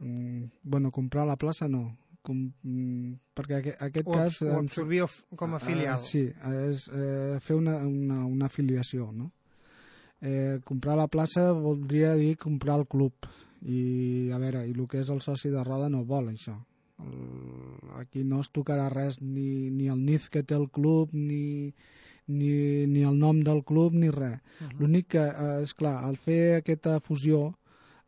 [0.00, 1.84] mm, bueno, comprar la plaça no,
[2.26, 4.42] com, mm, perquè aquest, aquest O, cas...
[4.42, 5.94] o em- absorbir com a filial.
[6.02, 6.26] Ah, sí,
[6.66, 9.30] és eh, fer una, una, una afiliació, no?
[10.20, 13.30] Eh, comprar la plaça voldria dir comprar el club
[13.62, 16.58] i a veure, i el que és el soci de roda no vol això
[17.98, 21.74] aquí no es tocarà res ni, ni el NIF que té el club ni,
[22.26, 24.38] ni, ni el nom del club ni res.
[24.38, 24.78] Uh -huh.
[24.80, 27.54] L'únic que, eh, és clar, al fer aquesta fusió,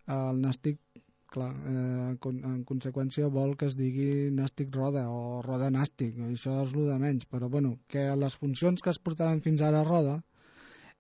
[0.07, 0.79] eh, el Nàstic,
[1.27, 6.63] clar, eh, con, en conseqüència vol que es digui Nàstic Roda o Roda Nàstic, això
[6.65, 9.85] és el de menys, però bueno, que les funcions que es portaven fins ara a
[9.85, 10.23] Roda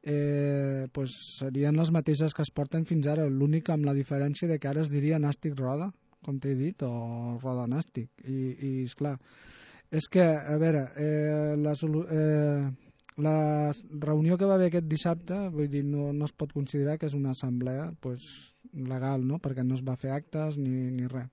[0.02, 4.58] eh, pues serien les mateixes que es porten fins ara, l'únic amb la diferència de
[4.58, 5.92] que ara es diria Nàstic Roda,
[6.26, 8.10] com t'he dit, o Roda Nàstic.
[8.26, 9.14] I, i esclar,
[9.94, 11.76] és que, a veure, eh, la,
[12.18, 12.90] eh,
[13.22, 13.36] la
[14.02, 17.14] reunió que va haver aquest dissabte, vull dir, no, no es pot considerar que és
[17.14, 18.26] una assemblea pues,
[18.74, 19.38] legal, no?
[19.42, 21.30] perquè no es va fer actes ni, ni res.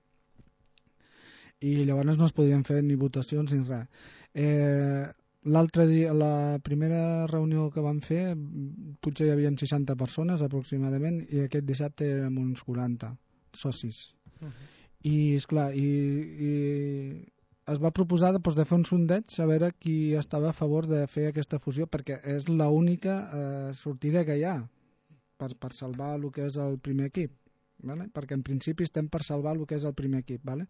[1.64, 4.08] I llavors no es podien fer ni votacions ni res.
[4.34, 5.04] Eh,
[5.44, 8.32] L'altre dia, la primera reunió que vam fer,
[9.04, 13.10] potser hi havia 60 persones aproximadament, i aquest dissabte érem uns 40
[13.52, 14.14] socis.
[14.40, 14.73] Uh -huh.
[15.04, 15.84] I, és clar, i,
[16.48, 16.52] i
[17.72, 21.04] es va proposar doncs, de fer un sondeig a veure qui estava a favor de
[21.08, 24.58] fer aquesta fusió, perquè és l'única eh, sortida que hi ha
[25.40, 27.40] per, per salvar el que és el primer equip.
[27.84, 28.06] Vale?
[28.14, 30.62] perquè en principi estem per salvar el que és el primer equip vale?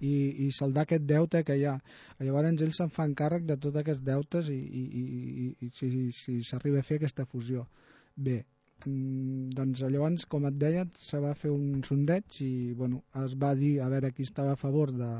[0.00, 1.76] I, i saldar aquest deute que hi ha
[2.18, 6.40] llavors ells se'n fan càrrec de tots aquests deutes i, i, i, i, si si
[6.48, 7.68] s'arriba a fer aquesta fusió
[8.16, 8.40] bé,
[8.84, 13.80] doncs llavors com et deia se va fer un sondeig i bueno, es va dir
[13.80, 15.10] a veure qui estava a favor de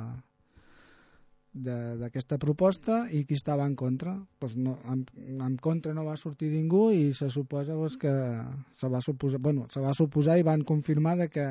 [1.56, 5.06] de- d'aquesta proposta i qui estava en contra pues no, en,
[5.40, 8.12] en contra no va sortir ningú i se suposa pues, que
[8.76, 11.46] se va suposar, bueno, se va suposar i van confirmar de que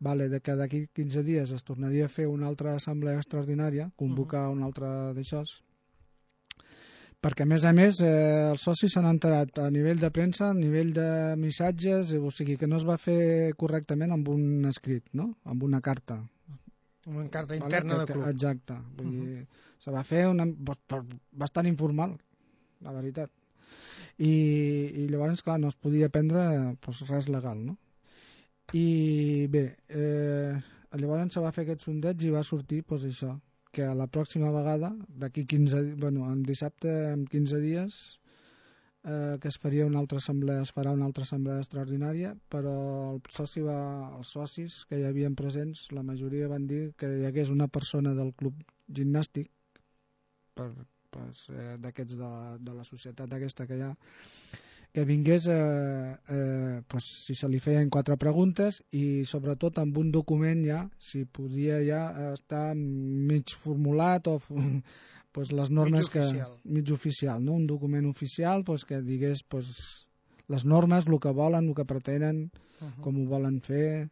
[0.00, 4.48] vale, de que d'aquí 15 dies es tornaria a fer una altra assemblea extraordinària, convocar
[4.48, 4.56] uh -huh.
[4.56, 5.42] un altre d'això
[7.24, 10.56] perquè a més a més eh, els socis s'han enterat a nivell de premsa, a
[10.56, 11.08] nivell de
[11.40, 15.32] missatges, o sigui que no es va fer correctament amb un escrit, no?
[15.44, 16.20] amb una carta.
[17.08, 18.28] Una carta interna que, del club.
[18.30, 18.76] Exacte.
[18.98, 19.42] Vull dir,
[19.80, 20.46] se va fer una,
[21.42, 22.14] bastant informal,
[22.84, 23.32] la veritat.
[24.18, 24.30] I,
[25.02, 26.42] i llavors, clar, no es podia prendre
[26.84, 27.78] pues, res legal, no?
[28.76, 30.58] I bé, eh,
[31.00, 33.32] llavors se va fer aquest sondeig i va sortir pues, això,
[33.78, 34.90] que la pròxima vegada,
[35.22, 37.98] d'aquí 15, bueno, en dissabte, en 15 dies,
[39.04, 42.74] eh, que es faria una altra assemblea, es farà una altra assemblea extraordinària, però
[43.12, 43.78] el soci va,
[44.18, 48.16] els socis que hi havien presents, la majoria van dir que hi hagués una persona
[48.18, 48.58] del club
[48.98, 49.52] gimnàstic,
[50.58, 50.72] per,
[51.14, 52.32] pues, eh, d'aquests de,
[52.66, 53.92] de la societat aquesta que hi ha,
[54.92, 60.10] que vingués eh, eh, pues, si se li feien quatre preguntes i sobretot amb un
[60.10, 64.38] document ja, si podia ja estar mig formulat o
[65.32, 66.52] pues, les normes Mig que oficial.
[66.64, 67.52] mig oficial, no?
[67.54, 70.06] un document oficial pues, que digués pues,
[70.48, 73.00] les normes, el que volen, el que pretenen, Uh -huh.
[73.02, 74.08] com ho volen fer,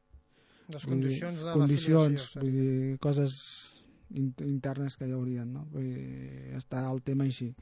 [0.68, 3.76] Les vull dir, condicions de condicions, vull dir, coses
[4.10, 5.68] in internes que hi haurien, no?
[5.70, 7.54] Vull dir, està el tema així.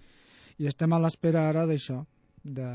[0.58, 2.06] I estem a l'espera ara d'això,
[2.44, 2.68] de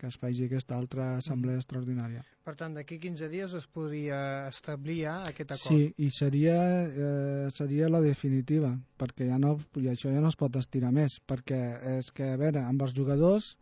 [0.00, 2.22] que es faci aquesta altra assemblea extraordinària.
[2.46, 5.74] Per tant, d'aquí 15 dies es podria establir ja aquest acord.
[5.74, 6.56] Sí, i seria,
[6.88, 11.18] eh, seria la definitiva, perquè ja no, i això ja no es pot estirar més,
[11.20, 11.60] perquè
[11.98, 13.52] és que, a veure, amb els jugadors,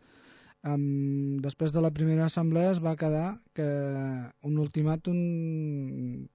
[0.67, 3.67] amb, després de la primera assemblea es va quedar que
[4.43, 5.19] un ultimàtum,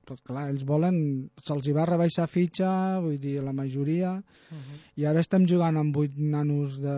[0.09, 0.97] pues clar, ells volen,
[1.45, 4.23] se'ls va rebaixar fitxa, vull dir, la majoria,
[4.55, 4.79] Uh -huh.
[5.01, 6.95] i ara estem jugant amb vuit nanos de,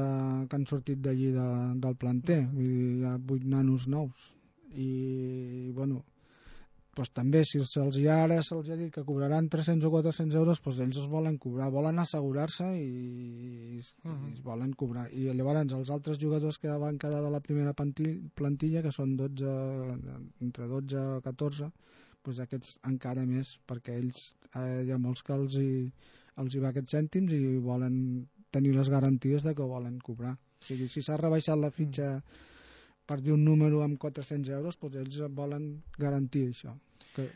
[0.49, 1.49] que han sortit d'allí de,
[1.81, 4.37] del planter, vull dir, hi ha vuit nanos nous.
[4.75, 6.05] I, bueno,
[6.97, 10.61] pues també, si se'ls hi ara se'ls ha dit que cobraran 300 o 400 euros,
[10.65, 12.87] pues ells es volen cobrar, volen assegurar-se i,
[13.77, 14.31] i, Uh -huh.
[14.31, 15.07] i es volen cobrar.
[15.13, 19.17] I llavors els altres jugadors que van quedar de la primera planti- plantilla, que són
[19.17, 19.45] 12,
[20.41, 21.71] entre 12 i 14,
[22.23, 25.93] pues aquests encara més, perquè ells, eh, hi ha molts que els hi,
[26.37, 30.33] els hi va aquests cèntims i volen tenir les garanties de que ho volen cobrar.
[30.35, 32.23] O sigui, si s'ha rebaixat la fitxa
[33.07, 36.75] per dir un número amb 400 euros, doncs ells volen garantir això,
[37.15, 37.29] que,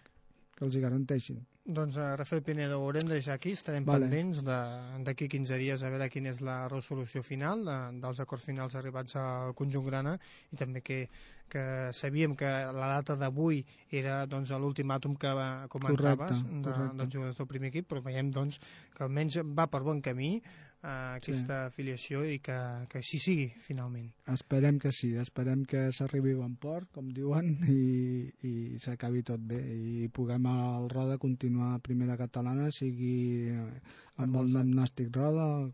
[0.56, 1.40] que els hi garanteixin.
[1.70, 4.06] Doncs uh, Rafael Pinedo, ho haurem de deixar aquí, estarem Vale.
[4.08, 8.42] pendents de- d'aquí 15 dies a veure quina és la resolució final de, dels acords
[8.48, 10.16] finals arribats al conjunt grana
[10.50, 11.04] i també que,
[11.52, 11.62] que
[11.94, 13.60] sabíem que la data d'avui
[13.92, 16.96] era doncs, l'ultimàtum que va- comentaves Correcte, de, correcte.
[17.02, 18.58] dels jugadors del primer equip, però veiem doncs,
[18.96, 20.40] que almenys va per bon camí
[20.82, 22.56] aquesta afiliació i que,
[22.88, 24.06] que així sigui finalment.
[24.32, 29.60] Esperem que sí, esperem que s'arribi bon port, com diuen, i, i s'acabi tot bé
[29.60, 33.66] i puguem al Roda continuar a primera catalana, sigui eh,
[34.24, 35.68] amb el nom Nàstic Roda,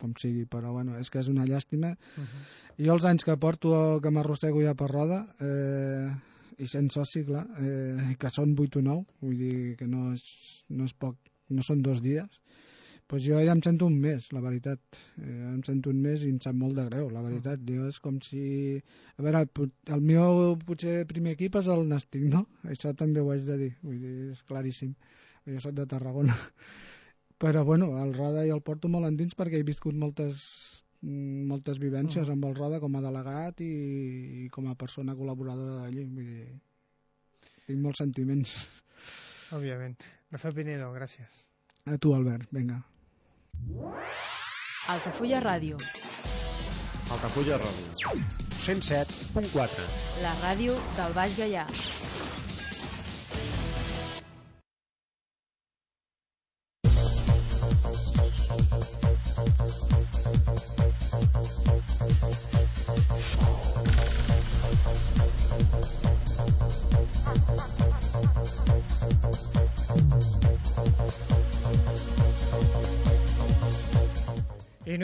[0.00, 1.92] com sigui, però bueno, és que és una llàstima.
[2.16, 2.44] Uh -huh.
[2.86, 6.08] Jo els anys que porto, que m'arrossego ja per Roda, eh,
[6.58, 10.64] i sent soci, clar, eh, que són 8 o 9, vull dir que no és,
[10.68, 11.16] no és poc,
[11.48, 12.40] no són dos dies,
[13.10, 14.78] pues jo ja em sento un mes, la veritat.
[15.18, 17.64] Eh, em sento un mes i em sap molt de greu, la veritat.
[17.66, 18.42] Jo és com si...
[19.18, 22.44] A veure, pot- el meu potser primer equip és el Nàstic, no?
[22.70, 24.92] Això també ho haig de dir, vull dir, és claríssim.
[25.50, 26.36] Jo sóc de Tarragona.
[27.40, 30.44] Però, bueno, el Roda i el porto molt endins perquè he viscut moltes
[31.02, 33.70] moltes vivències amb el Roda com a delegat i,
[34.44, 36.04] i com a persona col·laboradora d'allí.
[36.04, 36.48] Vull dir,
[37.66, 38.52] tinc molts sentiments.
[39.56, 39.96] Òbviament.
[40.30, 41.40] Rafael Pinedo, gràcies.
[41.88, 42.82] A tu, Albert, vinga.
[44.88, 45.76] Altafulla Ràdio,
[47.10, 48.20] Altafulla Ràdio.
[48.64, 49.86] 107.4.
[50.22, 51.66] la ràdio del Baix Gaià.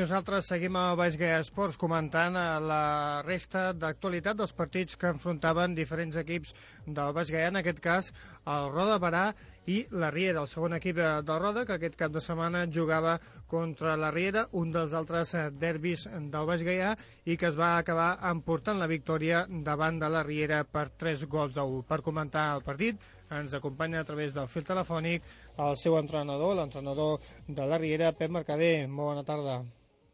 [0.06, 5.74] Nosaltres seguim a Baix Gaia Esports comentant eh, la resta d'actualitat dels partits que enfrontaven
[5.74, 6.52] diferents equips
[6.86, 8.12] del Baix Gaia, en aquest cas
[8.46, 9.24] el Roda Barà
[9.66, 13.16] i la Riera, el segon equip eh, del Roda, que aquest cap de setmana jugava
[13.50, 16.92] contra la Riera, un dels altres eh, derbis del Baix Gaià,
[17.26, 21.58] i que es va acabar emportant la victòria davant de la Riera per 3 gols
[21.58, 21.82] a 1.
[21.88, 23.02] Per comentar el partit
[23.40, 25.26] ens acompanya a través del fil telefònic
[25.66, 28.76] el seu entrenador, l'entrenador de la Riera, Pep Mercader.
[28.86, 29.64] Bona tarda.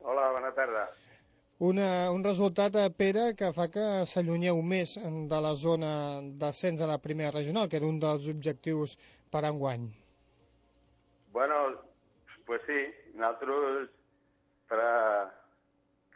[0.05, 0.88] Hola, bona tarda.
[1.62, 4.96] Una, un resultat, eh, Pere, que fa que s'allunyeu més
[5.30, 5.92] de la zona
[6.40, 8.96] d'ascens a la primera regional, que era un dels objectius
[9.30, 9.84] per enguany.
[11.36, 11.61] Bueno,
[12.46, 12.80] pues sí,
[13.14, 13.92] nosaltres
[14.68, 14.96] per a...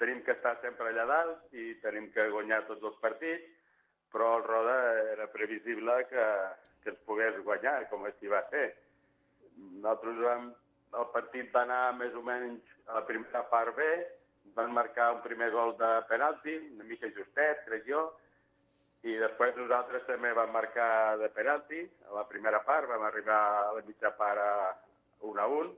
[0.00, 3.46] tenim que estar sempre allà dalt i tenim que guanyar tots els partits,
[4.12, 4.74] però el Roda
[5.14, 6.26] era previsible que,
[6.82, 8.66] que ens pogués guanyar, com així va ser.
[9.56, 10.50] Nosaltres vam,
[10.94, 13.90] el partit va anar més o menys a la primera part bé,
[14.56, 18.06] van marcar un primer gol de penalti, una mica justet, crec jo,
[19.06, 23.74] i després nosaltres també vam marcar de penalti a la primera part, vam arribar a
[23.76, 24.54] la mitja part a
[25.20, 25.74] 1 a 1.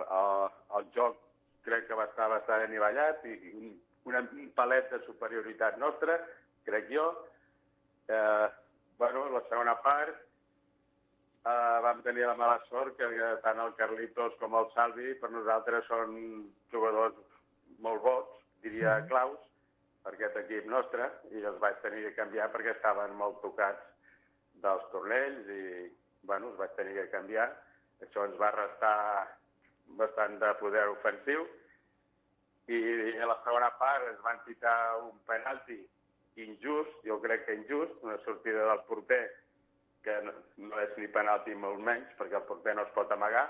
[0.00, 0.06] El,
[0.78, 1.18] el, joc
[1.66, 3.74] crec que va estar bastant anivellat i un,
[4.08, 6.16] una, un palet de superioritat nostra,
[6.66, 7.04] crec jo.
[8.08, 8.48] Eh,
[8.98, 10.16] bueno, la segona part
[11.44, 13.08] eh, vam tenir la mala sort que
[13.42, 16.14] tant el Carlitos com el Salvi per nosaltres són
[16.70, 17.18] jugadors
[17.78, 18.28] molt bons,
[18.62, 19.08] diria Mhm.
[19.08, 19.38] claus,
[20.02, 23.82] per aquest equip nostre, i els vaig tenir que canviar perquè estaven molt tocats
[24.54, 27.50] dels tornells i, bueno, els vaig tenir que canviar.
[28.00, 29.28] Això ens va restar
[29.98, 31.46] bastant de poder ofensiu
[32.66, 35.88] i a la segona part es van citar un penalti
[36.36, 39.30] injust, jo crec que injust, una sortida del porter
[40.02, 40.32] que no,
[40.68, 43.46] no és ni penalti molt menys, perquè el porter no es pot amagar.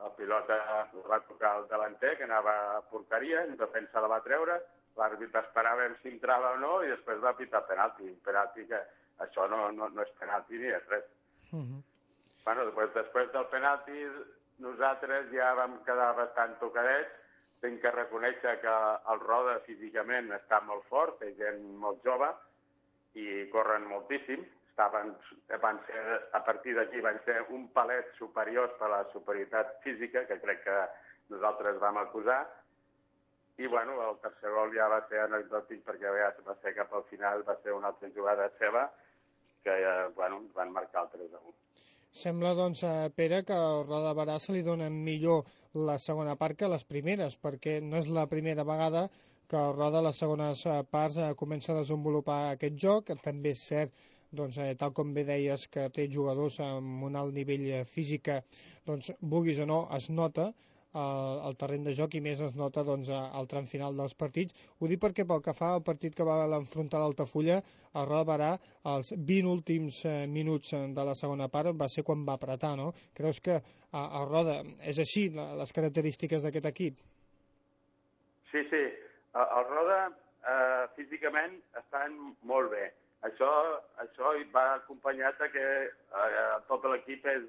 [0.00, 4.22] El pilota la va tocar el delanter, que anava a porteria, en defensa la va
[4.24, 4.56] treure,
[4.96, 8.08] l'àrbit esperava si entrava o no, i després va pitar penalti.
[8.24, 8.80] Penalti que
[9.26, 11.06] això no, no, no és penalti ni és res.
[11.52, 11.80] Uh -huh.
[12.44, 14.06] Bueno, després, després del penalti,
[14.58, 17.16] nosaltres ja vam quedar bastant tocadets.
[17.60, 18.74] Tinc que reconèixer que
[19.12, 22.30] el Roda físicament està molt fort, és gent molt jove
[23.14, 24.46] i corren moltíssim.
[24.80, 25.12] Estaven,
[25.60, 26.02] van ser,
[26.32, 30.76] a partir d'aquí van ser un palet superiors per la superioritat física, que crec que
[31.28, 32.38] nosaltres vam acusar.
[33.60, 37.04] I, bueno, el tercer gol ja va ser anecdòtic perquè ja va ser cap al
[37.10, 38.86] final, va ser una altra jugada seva,
[39.62, 41.52] que, eh, bueno, van marcar el 3 a 1.
[42.22, 46.56] Sembla, doncs, eh, Pere, que al Roda Barà se li dona millor la segona part
[46.56, 49.10] que les primeres, perquè no és la primera vegada
[49.46, 53.12] que el Roda a les segones eh, parts comença a desenvolupar aquest joc.
[53.20, 53.92] També és cert,
[54.32, 58.30] doncs, eh, tal com bé deies, que té jugadors amb un alt nivell eh, físic
[58.86, 60.50] doncs, vulguis o no, es nota
[60.94, 64.54] el, el terreny de joc i més es nota doncs, al tram final dels partits.
[64.78, 67.60] Ho dic perquè pel que fa al partit que va enfrontar l'Altafulla,
[67.94, 68.50] el Roda Barà,
[68.94, 72.90] els 20 últims eh, minuts de la segona part va ser quan va apretar, no?
[73.14, 76.98] Creus que a, el Roda és així, la, les característiques d'aquest equip?
[78.50, 78.82] Sí, sí.
[79.38, 82.16] El Roda eh, físicament estan
[82.50, 82.88] molt bé.
[83.28, 83.48] Això,
[84.00, 87.42] això va acompanyat de que eh, tot l'equip és,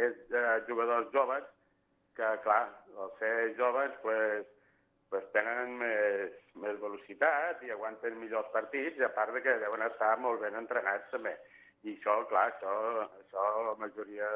[0.00, 1.44] és eh, jugadors joves,
[2.16, 2.62] que, clar,
[2.98, 4.46] al ser joves, pues,
[5.12, 9.84] pues tenen més, més velocitat i aguanten millors partits, i a part de que deuen
[9.86, 11.36] estar molt ben entrenats també.
[11.84, 12.72] I això, clar, això,
[13.20, 14.32] això la majoria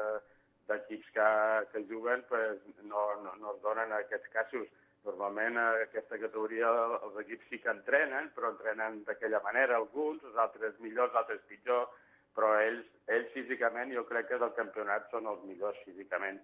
[0.69, 1.27] d'equips que,
[1.73, 4.69] que juguen pues, no, no, no es donen a aquests casos.
[5.03, 10.37] Normalment a aquesta categoria els equips sí que entrenen, però entrenen d'aquella manera alguns, els
[10.45, 11.89] altres millors, els altres pitjor,
[12.37, 12.85] però ells,
[13.15, 16.39] ells físicament jo crec que del campionat són els millors físicament.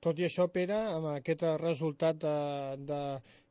[0.00, 2.36] Tot i això, Pere, amb aquest resultat de,
[2.88, 3.00] de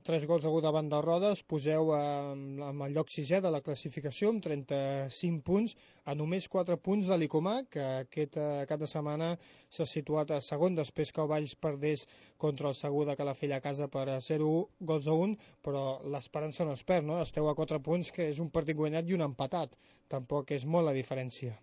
[0.06, 4.44] 3 gols 1 davant de Rodes, poseu amb el lloc sisè de la classificació amb
[4.46, 5.74] 35 punts,
[6.06, 8.38] a només 4 punts de l'Icomà, que aquest
[8.70, 9.32] cap de setmana
[9.74, 12.06] s'ha situat a segon després que Valls perdés
[12.38, 15.34] contra el Segur de Calafell a casa per 0 gols a 1,
[15.66, 15.84] però
[16.14, 17.18] l'esperança no es perd, no?
[17.26, 19.74] Esteu a 4 punts, que és un partit guanyat i un empatat.
[20.08, 21.58] Tampoc és molt la diferència.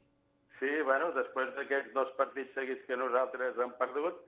[0.59, 4.18] Sí, bueno, després d'aquests dos partits seguits que nosaltres hem perdut,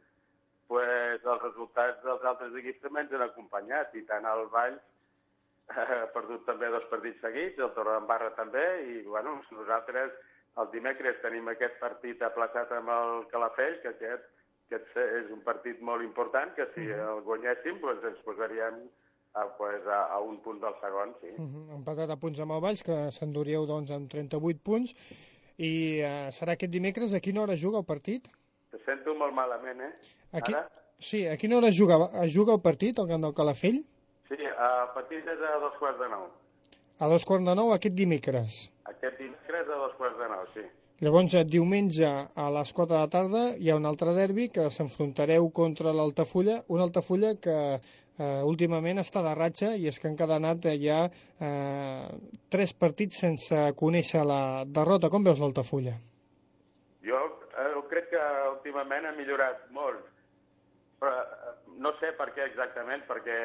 [0.68, 4.82] pues, els resultats dels altres equips també ens han acompanyat, i tant el Valls
[5.74, 10.12] ha perdut també dos partits seguits, el Torredembarra també, i bueno, nosaltres
[10.60, 14.28] el dimecres tenim aquest partit aplaçat amb el Calafell, que aquest,
[14.68, 18.84] aquest és un partit molt important, que si el guanyéssim pues, ens posaríem
[19.34, 21.32] a, pues, a, a un punt del segon, sí.
[21.34, 21.64] Uh -huh.
[21.80, 24.94] Empatat a punts amb el Valls, que s'enduríeu doncs, amb 38 punts,
[25.58, 27.14] i uh, serà aquest dimecres.
[27.14, 28.28] A quina hora juga el partit?
[28.84, 29.92] Sento molt malament, eh?
[30.32, 30.52] Aquí...
[30.52, 30.68] Ara?
[31.04, 31.98] Sí, a quina hora juga,
[32.32, 33.82] juga el partit al camp del Calafell?
[34.28, 36.30] Sí, el partit és a dos quarts de nou.
[37.02, 38.62] A dos quarts de nou aquest dimecres.
[38.88, 40.64] Aquest dimecres a dos quarts de nou, sí.
[41.02, 45.50] Llavors, diumenge a les 4 de la tarda hi ha un altre derbi que s'enfrontareu
[45.50, 50.70] contra l'Altafulla, una Altafulla que eh, últimament està de ratxa i és que han encadenat
[50.80, 52.08] ja eh,
[52.48, 55.10] tres partits sense conèixer la derrota.
[55.10, 55.98] Com veus l'Altafulla?
[57.94, 58.20] Crec que
[58.50, 60.08] últimament ha millorat molt,
[60.98, 63.36] però eh, no sé per què exactament, perquè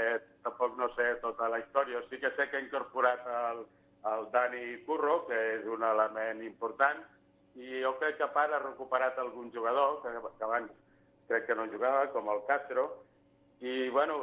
[0.41, 2.01] tampoc no sé tota la història.
[2.09, 3.61] Sí que sé que ha incorporat el,
[4.09, 7.03] el Dani Curro, que és un element important,
[7.61, 10.73] i jo crec que a part ha recuperat algun jugador, que, que abans
[11.29, 12.87] crec que no jugava, com el Castro,
[13.61, 14.17] i bueno,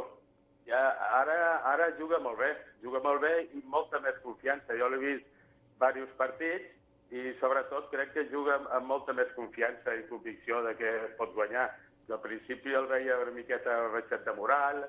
[0.66, 0.88] ja,
[1.20, 1.38] ara,
[1.70, 2.50] ara juga molt bé,
[2.82, 4.74] juga molt bé i molta més confiança.
[4.74, 5.30] Jo l'he vist
[5.76, 6.74] diversos partits
[7.14, 11.68] i sobretot crec que juga amb, molta més confiança i convicció de que pot guanyar.
[12.10, 14.84] Al principi el veia una miqueta reixat de moral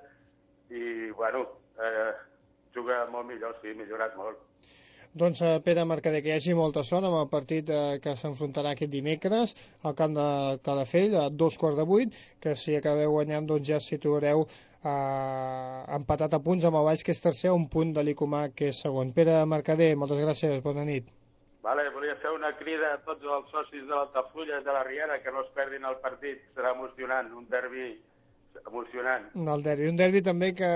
[0.69, 1.45] i, bueno,
[1.81, 2.11] eh,
[2.73, 4.43] juga molt millor, sí, millorat molt.
[5.17, 8.75] Doncs eh, Pere Mercader, que hi hagi molta sort amb el partit eh, que s'enfrontarà
[8.75, 10.27] aquest dimecres al camp de
[10.65, 12.13] Calafell a dos quarts de vuit,
[12.43, 17.15] que si acabeu guanyant doncs ja situareu eh, empatat a punts amb el Baix, que
[17.17, 19.13] és tercer, un punt de l'Icomà, que és segon.
[19.17, 21.16] Pere Mercader, moltes gràcies, bona nit.
[21.67, 25.33] Vale, volia fer una crida a tots els socis de l'Altafulla de la Riera que
[25.35, 27.89] no es perdin el partit, serà emocionant, un derbi
[28.61, 29.25] emocionant.
[29.35, 29.89] El derbi.
[29.91, 30.69] Un derbi també que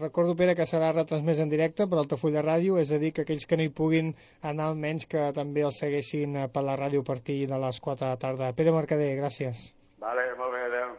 [0.00, 3.44] recordo, Pere, que serà retransmès en directe per Altafulla Ràdio, és a dir, que aquells
[3.50, 4.14] que no hi puguin
[4.52, 8.14] anar almenys que també el segueixin per la ràdio a partir de les 4 de
[8.14, 8.54] la tarda.
[8.56, 9.68] Pere Mercader, gràcies.
[10.00, 10.96] Vale, molt bé, adeu.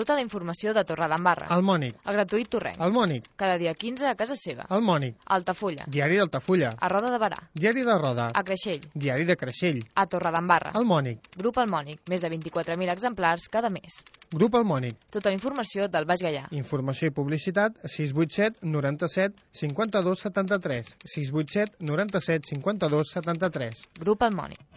[0.00, 1.44] Tota la informació de Torredembarra.
[1.52, 1.98] El Mònic.
[2.08, 2.78] El gratuït Torrenc.
[2.80, 3.26] El Mònic.
[3.36, 4.64] Cada dia 15 a casa seva.
[4.72, 5.18] El Mònic.
[5.36, 5.84] Altafulla.
[5.92, 6.70] Diari d'Altafulla.
[6.80, 7.36] A Roda de Barà.
[7.52, 8.30] Diari de Roda.
[8.32, 8.86] A Creixell.
[8.94, 9.82] Diari de Creixell.
[9.92, 10.72] A Torredembarra.
[10.80, 11.28] El Mònic.
[11.36, 12.00] Grup El Mònic.
[12.08, 14.00] Més de 24.000 exemplars cada mes.
[14.32, 14.96] Grup El Mònic.
[15.10, 16.46] Tota la informació del Baix Gaià.
[16.56, 24.69] Informació i publicitat 687 97 52 73 687 97 52 73 Grup El Mònic.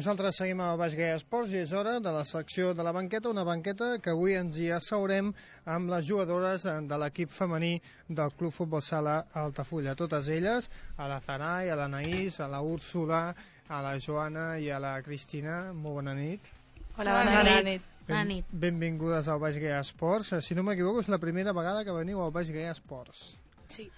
[0.00, 3.28] Nosaltres seguim al Baix Gaia Esports i és hora de la secció de la banqueta,
[3.28, 5.28] una banqueta que avui ens hi asseurem
[5.74, 7.74] amb les jugadores de l'equip femení
[8.08, 9.92] del Club Futbol Sala Altafulla.
[10.00, 13.20] Totes elles, a la Zarai, a l'Anaïs, a la Úrsula,
[13.68, 15.60] a la Joana i a la Cristina.
[15.74, 16.48] Molt bona nit.
[16.96, 17.68] Hola, bona, bona nit.
[17.68, 17.94] nit.
[18.08, 18.58] Ben, nit.
[18.64, 20.32] Benvingudes al Baix Gaia Esports.
[20.40, 23.34] Si no m'equivoco, és la primera vegada que veniu al Baix Gaia Esports.
[23.68, 23.90] Sí,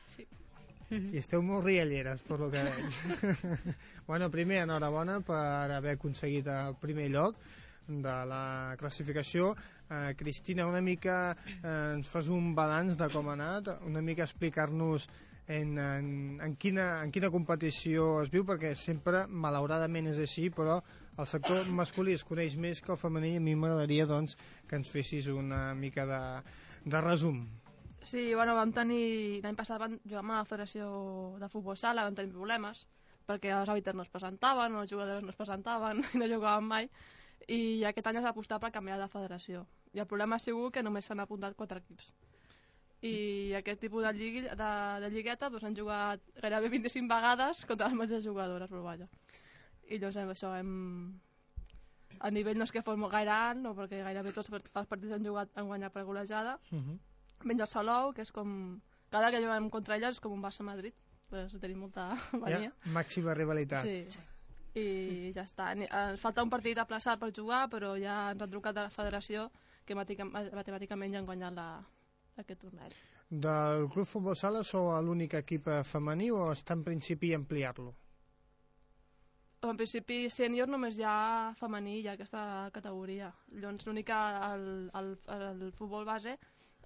[0.92, 1.16] sí.
[1.16, 3.00] I esteu molt rialleres, per lo que veig.
[4.10, 7.40] bueno, primer, enhorabona per haver aconseguit el primer lloc
[7.88, 9.52] de la classificació.
[9.90, 14.24] Eh, Cristina, una mica eh, ens fas un balanç de com ha anat, una mica
[14.24, 15.08] explicar-nos
[15.46, 20.78] en, en, en, quina, en quina competició es viu, perquè sempre, malauradament, és així, però
[21.18, 24.38] el sector masculí es coneix més que el femení i a mi m'agradaria doncs,
[24.68, 26.22] que ens fessis una mica de,
[26.86, 27.42] de resum.
[28.02, 29.40] Sí, bueno, vam tenir...
[29.44, 30.86] L'any passat vam jugar amb la Federació
[31.38, 32.82] de Futbol Sala, vam tenir problemes,
[33.28, 36.88] perquè els hàbitats no es presentaven, les jugadores no es presentaven, no jugaven mai,
[37.46, 39.64] i aquest any es va apostar per canviar de federació.
[39.94, 42.12] I el problema ha sigut que només s'han apuntat quatre equips.
[43.02, 44.70] I aquest tipus de, lligui, de,
[45.02, 49.08] de lligueta doncs, han jugat gairebé 25 vegades contra les mateixes jugadores, però vaja.
[49.90, 50.74] I llavors amb això hem...
[52.22, 55.16] A nivell no és que fos molt gaire alt, no, perquè gairebé tots els partits
[55.16, 56.98] han jugat han guanyat per golejada, Uh -huh.
[57.48, 58.80] Menys el Salou, que és com...
[59.12, 60.94] Cada que juguem contra ella és com un Barça-Madrid,
[61.28, 62.70] pues tenim molta mania.
[62.70, 63.84] Ja, màxima rivalitat.
[63.84, 64.28] Sí.
[64.80, 65.70] I ja està.
[65.76, 69.50] Ens falta un partit aplaçat per jugar, però ja ens han trucat a la federació
[69.84, 71.66] que matemàticament ja han guanyat la,
[72.40, 72.96] aquest torneig.
[73.28, 77.92] Del Club Futbol Sala sou l'únic equip eh, femení o està en principi ampliar-lo?
[79.62, 83.28] En principi, sènior només hi ha femení, hi ha aquesta categoria.
[83.54, 84.64] Llavors, l'únic que el,
[84.98, 86.34] el, el futbol base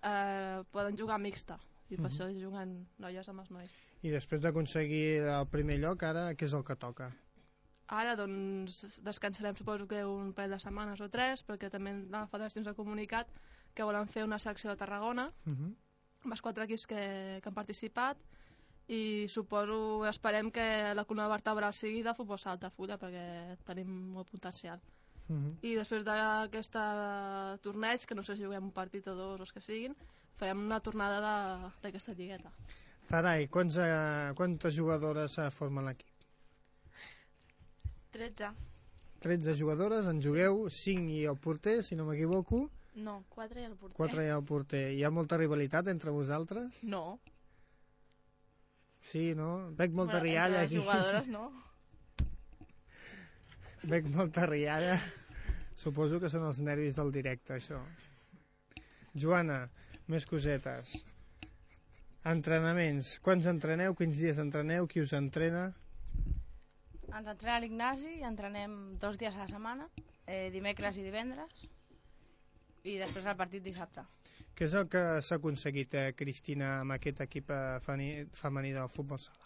[0.02, 2.10] eh, poden jugar mixta, i per Mhm.
[2.10, 3.72] això juguen noies amb els nois.
[4.02, 7.12] I després d'aconseguir el primer lloc, ara què és el que toca?
[7.88, 12.58] Ara, doncs, descansarem suposo que un parell de setmanes o tres, perquè també la federació
[12.60, 13.28] ens ha comunicat
[13.74, 15.74] que volen fer una secció de Tarragona, Uh -huh.
[16.24, 18.16] amb els quatre equips que, que han participat,
[18.88, 24.28] i suposo, esperem que la columna vertebral sigui de futbol sala Altafulla, perquè tenim molt
[24.30, 24.80] potencial.
[25.28, 25.54] Uh -huh.
[25.62, 26.72] I després d'aquest
[27.62, 29.94] torneig, que no sé si juguem un partit o dos o els que siguin,
[30.36, 32.50] farem una tornada de- d'aquesta lligueta.
[33.08, 36.06] Zarai, quants, eh, quantes jugadores eh, formen l'equip?
[38.10, 38.50] 13.
[39.18, 43.74] 13 jugadores, en jugueu 5 i el porter, si no m'equivoco, No, 4 i el
[43.76, 43.96] porter.
[43.96, 44.92] 4 i el porter.
[44.92, 46.82] Hi ha molta rivalitat entre vosaltres?
[46.82, 47.18] No.
[49.00, 49.70] Sí, no?
[49.76, 50.74] Veig molta Bueno, rialla entre aquí.
[50.76, 51.52] les jugadores no.
[53.86, 54.96] Veig molta rialla.
[55.78, 57.78] Suposo que són els nervis del directe, això.
[59.14, 59.60] Joana,
[60.10, 60.96] més cosetes.
[62.26, 63.12] Entrenaments.
[63.22, 63.94] Quants entreneu?
[63.94, 64.88] Quins dies entreneu?
[64.90, 65.68] Qui us entrena?
[67.06, 69.86] Ens entrena l'Ignasi i entrenem dos dies a la setmana,
[70.26, 71.62] eh, dimecres i divendres,
[72.82, 74.02] i després el partit dissabte.
[74.56, 79.22] Què és el que s'ha aconseguit, eh, Cristina, amb aquest equip eh, femení del futbol
[79.22, 79.45] sala?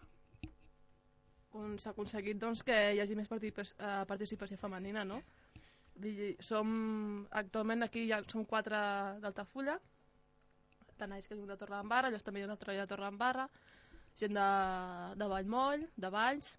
[1.58, 5.20] On s'ha aconseguit doncs, que hi hagi més eh, participació femenina, no?
[6.40, 6.68] Som,
[7.36, 8.78] actualment aquí ja som quatre
[9.20, 9.76] d'Altafulla,
[11.00, 13.48] tanais que és un de Torredembarra, llavors també hi ha una altra de Torredembarra,
[14.20, 14.50] gent de,
[15.20, 16.54] de Vallmoll, de Valls,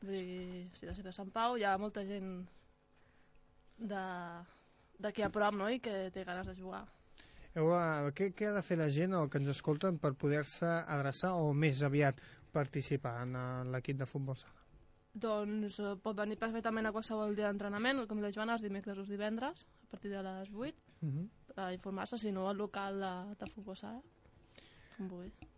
[0.00, 2.32] vull dir, de, de Sant Pau, hi ha molta gent
[3.80, 6.84] d'aquí a prop, no?, i que té ganes de jugar.
[7.58, 7.72] Heu,
[8.14, 11.50] què, què ha de fer la gent o que ens escolten per poder-se adreçar o
[11.50, 12.20] més aviat
[12.50, 14.60] participar en l'equip de futbol sala?
[15.14, 19.00] Doncs eh, pot venir perfectament a qualsevol dia d'entrenament, com la Joana, els dimecres o
[19.00, 21.28] els divendres, a partir de les 8, Uh -huh.
[21.56, 24.02] a informar-se, si no, al local de, de futbol sala.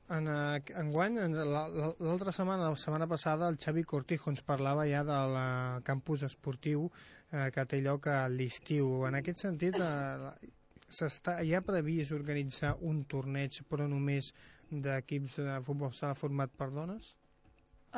[0.08, 4.42] En, eh, enguany, en la- la- l'altra setmana, la setmana passada, el Xavi Cortijo ens
[4.42, 6.90] parlava ja del campus esportiu
[7.32, 9.06] eh, que té lloc a l'estiu.
[9.06, 14.32] En aquest sentit, eh, hi ha previst organitzar un torneig, però només
[14.72, 17.12] d'equips de futbol sala format per dones?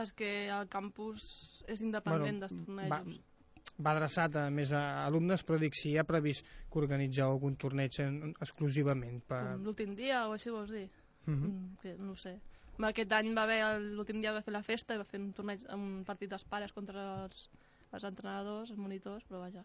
[0.02, 1.24] És que el campus
[1.70, 2.90] és independent dels tornejos.
[2.90, 7.30] va, va adreçat a més a alumnes, però dic, si hi ha previst que organitzeu
[7.30, 9.44] algun torneig en, exclusivament per...
[9.62, 10.88] L'últim dia o així vols dir?
[11.26, 11.46] Mhm.
[11.46, 12.34] Mm, que no sé.
[12.82, 13.60] Aquest any va haver,
[13.94, 16.74] l'últim dia va fer la festa i va fer un torneig, un partit dels pares
[16.74, 17.48] contra els,
[17.94, 19.62] els entrenadors, els monitors, però vaja,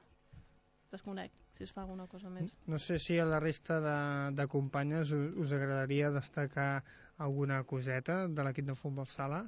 [0.93, 2.53] desconec si es fa alguna cosa més.
[2.71, 3.95] No sé si a la resta de,
[4.37, 6.85] de companyes us, us agradaria destacar
[7.19, 9.41] alguna coseta de l'equip de futbol sala?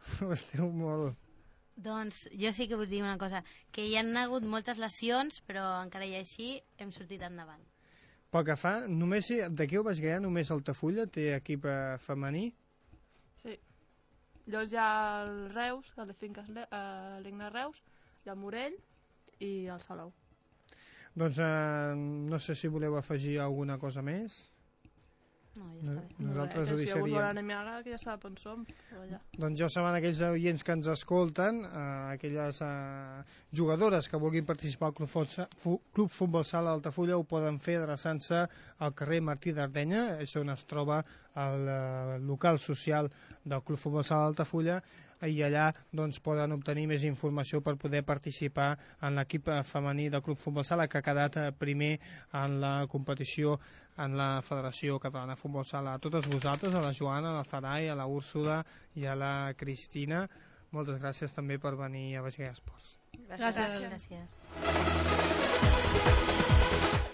[0.34, 1.14] Esteu molt...
[1.80, 3.38] Doncs jo sí que vull dir una cosa,
[3.72, 6.50] que hi han hagut moltes lesions, però encara i així
[6.82, 7.62] hem sortit endavant.
[8.34, 12.48] Pel que fa, només hi- d'aquí ho vaig gaire, només Altafulla té equip eh, femení.
[13.40, 13.54] Sí.
[14.50, 14.90] Llavors hi ha
[15.22, 17.78] el Reus, el de Finques eh, l'Igna Reus,
[18.20, 18.76] hi Can Morell
[19.40, 20.10] i el Salou.
[21.16, 21.94] Doncs eh,
[22.30, 24.46] no sé si voleu afegir alguna cosa més.
[25.58, 26.24] No, ja està bé.
[26.24, 27.38] Nosaltres ho que Si algú vol deixaríem.
[27.50, 28.60] anar ara, que ja sap on som.
[29.00, 29.18] allà.
[29.34, 34.92] Doncs ja saben aquells oients que ens escolten, eh, aquelles eh, jugadores que vulguin participar
[34.92, 38.44] al Club, Fotsa, Fu, Club Futbol Sala Altafulla ho poden fer adreçant-se
[38.78, 41.02] al carrer Martí d'Ardenya, és on es troba
[41.34, 43.10] el eh, local social
[43.44, 44.80] del Club Futbol Sala Altafulla,
[45.28, 48.70] i allà doncs, poden obtenir més informació per poder participar
[49.04, 51.98] en l'equip eh, femení del Club Futbol Sala que ha quedat eh, primer
[52.40, 53.58] en la competició
[54.00, 55.94] en la Federació Catalana de Futbol Sala.
[55.94, 58.62] A totes vosaltres, a la Joana, a la Zarai, a la Úrsula
[58.96, 60.24] i a la Cristina,
[60.72, 62.96] moltes gràcies també per venir a Baix Esports.
[63.28, 63.84] Gràcies.
[63.90, 64.26] Gràcies.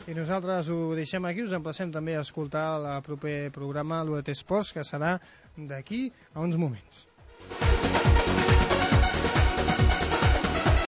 [0.06, 4.70] I nosaltres ho deixem aquí, us emplacem també a escoltar el proper programa l'UET Esports,
[4.76, 5.16] que serà
[5.56, 7.06] d'aquí a uns moments.